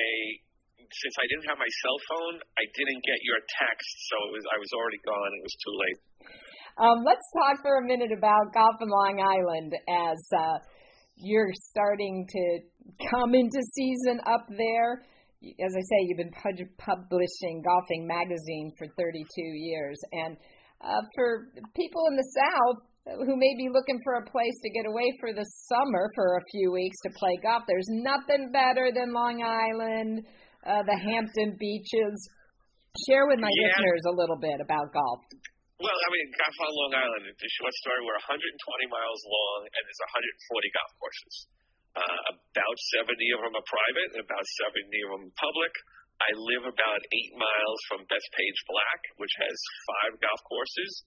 since 0.84 1.16
I 1.18 1.26
didn't 1.26 1.46
have 1.50 1.58
my 1.58 1.72
cell 1.82 1.98
phone, 2.06 2.36
I 2.54 2.64
didn't 2.70 3.02
get 3.02 3.18
your 3.26 3.40
text, 3.42 3.94
so 4.06 4.16
it 4.30 4.32
was 4.38 4.44
I 4.46 4.58
was 4.62 4.70
already 4.76 5.00
gone. 5.02 5.30
It 5.34 5.42
was 5.42 5.56
too 5.58 5.74
late. 5.74 5.98
Um, 6.74 6.98
let's 7.06 7.26
talk 7.34 7.62
for 7.62 7.78
a 7.78 7.84
minute 7.86 8.10
about 8.14 8.54
golf 8.54 8.78
in 8.82 8.88
Long 8.90 9.18
Island 9.18 9.74
as 9.86 10.20
uh, 10.34 10.58
you're 11.16 11.54
starting 11.70 12.26
to 12.28 12.44
come 13.10 13.34
into 13.34 13.62
season 13.74 14.20
up 14.26 14.46
there 14.50 15.02
as 15.60 15.72
I 15.76 15.82
say, 15.82 15.98
you've 16.06 16.22
been 16.22 16.34
publishing 16.78 17.62
Golfing 17.62 18.06
Magazine 18.06 18.72
for 18.78 18.86
32 18.96 19.24
years. 19.36 19.98
And 20.12 20.36
uh, 20.80 21.02
for 21.14 21.48
people 21.74 22.02
in 22.08 22.16
the 22.16 22.28
South 22.32 22.80
who 23.04 23.36
may 23.36 23.52
be 23.60 23.68
looking 23.68 24.00
for 24.00 24.16
a 24.16 24.24
place 24.24 24.56
to 24.64 24.70
get 24.72 24.88
away 24.88 25.12
for 25.20 25.36
the 25.36 25.44
summer 25.68 26.08
for 26.14 26.36
a 26.40 26.44
few 26.50 26.72
weeks 26.72 26.96
to 27.04 27.10
play 27.20 27.36
golf, 27.44 27.64
there's 27.68 27.88
nothing 27.88 28.48
better 28.48 28.88
than 28.88 29.12
Long 29.12 29.44
Island, 29.44 30.24
uh, 30.64 30.82
the 30.88 30.96
Hampton 30.96 31.56
beaches. 31.60 32.16
Share 33.04 33.26
with 33.28 33.42
my 33.42 33.50
yeah. 33.50 33.74
listeners 33.74 34.02
a 34.08 34.14
little 34.14 34.38
bit 34.38 34.62
about 34.62 34.88
golf. 34.94 35.20
Well, 35.82 35.98
I 35.98 36.08
mean, 36.14 36.26
Golf 36.38 36.56
on 36.64 36.72
Long 36.72 36.94
Island, 36.96 37.26
the 37.26 37.50
short 37.58 37.74
story, 37.82 38.00
we're 38.06 38.16
120 38.16 38.46
miles 38.88 39.20
long 39.26 39.60
and 39.66 39.82
there's 39.82 40.02
140 40.06 40.78
golf 40.78 40.90
courses. 41.02 41.34
Uh, 41.94 42.20
about 42.34 42.76
70 43.06 43.14
of 43.38 43.40
them 43.46 43.54
are 43.54 43.68
private, 43.70 44.08
and 44.18 44.22
about 44.26 44.46
70 44.66 44.82
of 45.06 45.10
them 45.14 45.26
public. 45.38 45.74
I 46.22 46.30
live 46.34 46.64
about 46.66 47.00
eight 47.02 47.32
miles 47.34 47.80
from 47.90 48.06
Bethpage 48.06 48.60
Black, 48.70 49.00
which 49.18 49.34
has 49.38 49.56
five 49.86 50.12
golf 50.22 50.42
courses. 50.46 51.06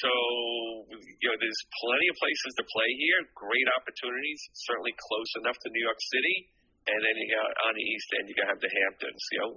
So, 0.00 0.12
you 1.20 1.28
know, 1.28 1.36
there's 1.36 1.62
plenty 1.84 2.08
of 2.08 2.16
places 2.16 2.52
to 2.56 2.64
play 2.72 2.90
here, 3.04 3.20
great 3.36 3.68
opportunities, 3.76 4.40
certainly 4.68 4.96
close 4.96 5.30
enough 5.44 5.60
to 5.60 5.68
New 5.68 5.84
York 5.84 6.00
City. 6.00 6.36
And 6.88 7.00
then 7.04 7.14
you 7.16 7.28
got 7.32 7.52
on 7.68 7.72
the 7.76 7.84
east 7.84 8.08
end, 8.16 8.24
you 8.28 8.36
got 8.36 8.48
to 8.48 8.52
have 8.56 8.64
the 8.64 8.72
Hamptons. 8.72 9.22
You 9.32 9.40
know, 9.44 9.52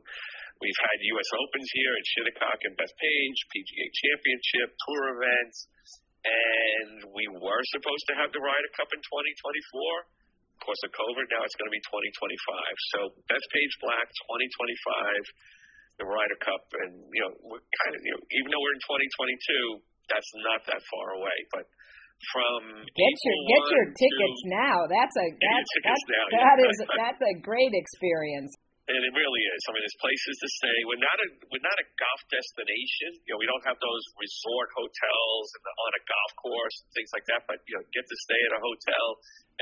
we've 0.60 0.82
had 0.84 0.98
U.S. 1.16 1.30
Opens 1.32 1.70
here 1.72 1.94
at 1.96 2.04
Shinnecock 2.12 2.60
and 2.68 2.76
Bethpage, 2.76 3.40
PGA 3.52 3.88
Championship, 3.92 4.68
tour 4.88 5.04
events, 5.16 5.58
and 6.28 6.92
we 7.16 7.28
were 7.32 7.64
supposed 7.72 8.08
to 8.12 8.16
have 8.20 8.32
the 8.36 8.44
Ryder 8.44 8.72
Cup 8.76 8.92
in 8.92 9.00
2024 9.00 10.17
Because 10.68 10.84
of 10.84 10.92
COVID, 11.00 11.32
now 11.32 11.48
it's 11.48 11.56
going 11.56 11.72
to 11.72 11.76
be 11.80 11.80
2025. 11.80 12.92
So 12.92 13.00
Bethpage 13.32 13.76
Black 13.80 14.04
2025, 14.28 16.04
the 16.04 16.06
Ryder 16.12 16.40
Cup, 16.44 16.68
and 16.84 17.08
you 17.08 17.24
know, 17.24 17.32
we're 17.48 17.64
kind 17.88 17.96
of 17.96 18.04
you 18.04 18.12
know, 18.12 18.20
even 18.36 18.52
though 18.52 18.60
we're 18.60 18.76
in 18.76 18.84
2022, 18.84 19.80
that's 20.12 20.28
not 20.44 20.68
that 20.68 20.84
far 20.92 21.16
away, 21.24 21.38
but 21.56 21.72
from 22.36 22.84
get 22.84 23.16
your 23.16 23.38
get 23.48 23.64
your 23.72 23.88
tickets 23.96 24.40
now. 24.52 24.78
That's 24.92 25.16
a 25.16 25.28
that's, 25.40 25.72
that's 25.88 26.06
now, 26.12 26.26
that 26.36 26.56
yeah. 26.60 26.68
is, 26.68 26.78
that's 26.84 27.24
a 27.24 27.34
great 27.40 27.72
experience. 27.72 28.52
And 28.88 29.04
it 29.04 29.12
really 29.12 29.44
is. 29.52 29.62
I 29.68 29.76
mean, 29.76 29.84
there's 29.84 30.00
places 30.00 30.36
to 30.40 30.50
stay. 30.64 30.78
We're 30.88 31.04
not 31.04 31.20
a 31.20 31.28
we're 31.52 31.68
not 31.68 31.76
a 31.76 31.88
golf 32.00 32.22
destination. 32.32 33.20
You 33.28 33.36
know, 33.36 33.40
we 33.44 33.48
don't 33.52 33.66
have 33.68 33.76
those 33.84 34.06
resort 34.16 34.72
hotels 34.72 35.48
and 35.60 35.64
on 35.68 35.92
a 35.92 36.04
golf 36.08 36.32
course 36.40 36.76
and 36.80 36.90
things 36.96 37.12
like 37.12 37.28
that. 37.28 37.44
But 37.52 37.60
you 37.68 37.76
know, 37.76 37.84
get 37.92 38.08
to 38.08 38.18
stay 38.24 38.40
at 38.48 38.56
a 38.56 38.62
hotel 38.64 39.06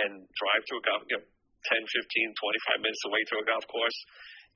and 0.06 0.12
drive 0.30 0.64
to 0.70 0.74
a 0.78 0.84
golf, 0.86 1.02
you 1.10 1.18
know, 1.18 1.26
10, 1.26 1.82
15, 1.82 2.86
25 2.86 2.86
minutes 2.86 3.04
away 3.10 3.22
to 3.34 3.36
a 3.42 3.46
golf 3.50 3.66
course. 3.66 3.98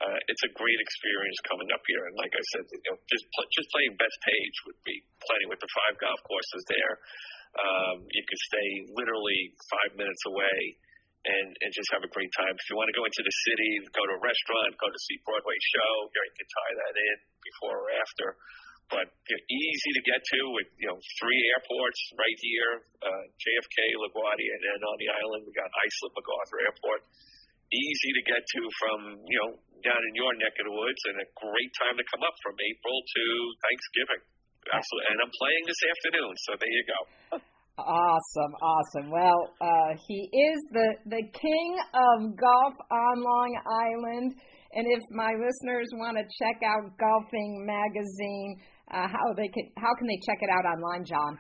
Uh, 0.05 0.19
it's 0.29 0.45
a 0.45 0.51
great 0.53 0.79
experience 0.79 1.41
coming 1.49 1.67
up 1.73 1.82
here. 1.89 2.05
And 2.05 2.15
like 2.15 2.32
I 2.32 2.43
said, 2.53 2.63
you 2.69 2.93
know, 2.93 2.97
just 3.10 3.25
pl- 3.34 3.49
just 3.49 3.67
playing 3.73 3.97
Bethpage 3.97 4.58
would 4.69 4.79
be 4.86 5.01
plenty 5.25 5.49
with 5.49 5.60
the 5.60 5.71
five 5.73 5.97
golf 5.97 6.21
courses 6.29 6.63
there. 6.69 6.93
Um, 7.58 8.05
you 8.05 8.21
could 8.21 8.41
stay 8.53 8.69
literally 8.93 9.58
five 9.65 9.97
minutes 9.97 10.23
away 10.29 10.77
and, 11.27 11.47
and 11.51 11.69
just 11.75 11.91
have 11.91 12.03
a 12.05 12.12
great 12.12 12.32
time. 12.32 12.55
If 12.55 12.65
you 12.71 12.79
want 12.79 12.88
to 12.88 12.95
go 12.95 13.03
into 13.03 13.23
the 13.23 13.36
city, 13.51 13.71
go 13.91 14.03
to 14.08 14.13
a 14.15 14.21
restaurant, 14.23 14.79
go 14.79 14.88
to 14.88 14.99
see 15.03 15.19
Broadway 15.27 15.58
show, 15.60 15.91
you 16.15 16.36
can 16.36 16.47
tie 16.47 16.75
that 16.79 16.95
in 16.95 17.17
before 17.43 17.75
or 17.75 17.89
after. 17.99 18.27
But 18.89 19.05
you 19.29 19.36
know, 19.38 19.43
easy 19.53 19.91
to 20.01 20.03
get 20.08 20.17
to 20.17 20.39
with 20.58 20.69
you 20.82 20.89
know 20.89 20.97
three 21.21 21.41
airports 21.53 21.99
right 22.17 22.39
here, 22.41 22.73
uh, 23.05 23.23
JFK, 23.38 23.77
LaGuardia, 24.01 24.51
and 24.58 24.63
then 24.65 24.79
on 24.82 24.97
the 24.97 25.10
island 25.13 25.41
we 25.45 25.53
got 25.53 25.69
Islip 25.69 26.13
MacArthur 26.17 26.58
Airport. 26.65 27.05
Easy 27.69 28.10
to 28.17 28.23
get 28.25 28.41
to 28.41 28.62
from 28.82 28.99
you 29.29 29.38
know 29.45 29.49
down 29.86 30.01
in 30.10 30.13
your 30.17 30.34
neck 30.41 30.58
of 30.58 30.65
the 30.65 30.73
woods, 30.73 31.01
and 31.05 31.21
a 31.21 31.27
great 31.38 31.71
time 31.77 32.01
to 32.01 32.05
come 32.10 32.25
up 32.25 32.34
from 32.41 32.58
April 32.58 32.97
to 32.97 33.23
Thanksgiving. 33.69 34.21
Absolutely. 34.73 35.05
And 35.13 35.17
I'm 35.21 35.34
playing 35.38 35.63
this 35.69 35.82
afternoon, 35.86 36.34
so 36.49 36.51
there 36.58 36.73
you 36.73 36.86
go. 36.89 36.99
Awesome, 37.85 38.55
awesome. 38.61 39.09
Well, 39.11 39.53
uh, 39.61 39.93
he 40.07 40.29
is 40.31 40.59
the 40.71 40.95
the 41.05 41.23
king 41.31 41.77
of 41.93 42.35
golf 42.35 42.73
on 42.91 43.21
Long 43.23 43.61
Island, 43.63 44.35
and 44.73 44.87
if 44.87 45.01
my 45.11 45.33
listeners 45.33 45.87
want 45.95 46.17
to 46.17 46.23
check 46.27 46.61
out 46.65 46.97
Golfing 46.99 47.65
Magazine, 47.65 48.59
uh, 48.91 49.07
how 49.07 49.33
they 49.37 49.47
can 49.47 49.71
how 49.77 49.93
can 49.97 50.07
they 50.07 50.19
check 50.25 50.41
it 50.41 50.49
out 50.49 50.65
online, 50.65 51.05
John? 51.05 51.39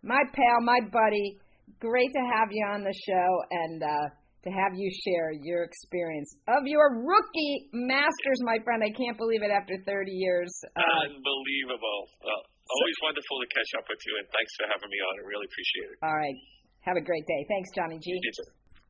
my 0.05 0.23
pal, 0.31 0.61
my 0.63 0.81
buddy. 0.93 1.41
Great 1.81 2.13
to 2.13 2.25
have 2.37 2.49
you 2.53 2.65
on 2.69 2.85
the 2.85 2.93
show 2.93 3.29
and 3.51 3.83
uh, 3.83 4.07
to 4.45 4.51
have 4.53 4.77
you 4.77 4.89
share 5.05 5.33
your 5.33 5.65
experience 5.65 6.37
of 6.49 6.69
your 6.69 7.01
rookie 7.01 7.73
Masters, 7.73 8.41
my 8.45 8.61
friend. 8.65 8.85
I 8.85 8.93
can't 8.93 9.17
believe 9.17 9.41
it 9.41 9.51
after 9.51 9.81
30 9.81 10.13
years. 10.13 10.53
Uh, 10.77 10.85
Unbelievable. 11.09 12.01
Well, 12.21 12.43
always 12.45 12.97
so, 13.01 13.05
wonderful 13.09 13.37
to 13.41 13.49
catch 13.49 13.71
up 13.81 13.89
with 13.89 14.01
you, 14.05 14.13
and 14.21 14.27
thanks 14.33 14.53
for 14.61 14.65
having 14.69 14.93
me 14.93 15.01
on. 15.01 15.13
I 15.19 15.23
really 15.25 15.49
appreciate 15.49 15.89
it. 15.93 15.99
All 16.05 16.17
right. 16.17 16.37
Have 16.85 17.01
a 17.01 17.05
great 17.05 17.25
day. 17.25 17.41
Thanks, 17.49 17.73
Johnny 17.73 17.97
G. 17.97 18.13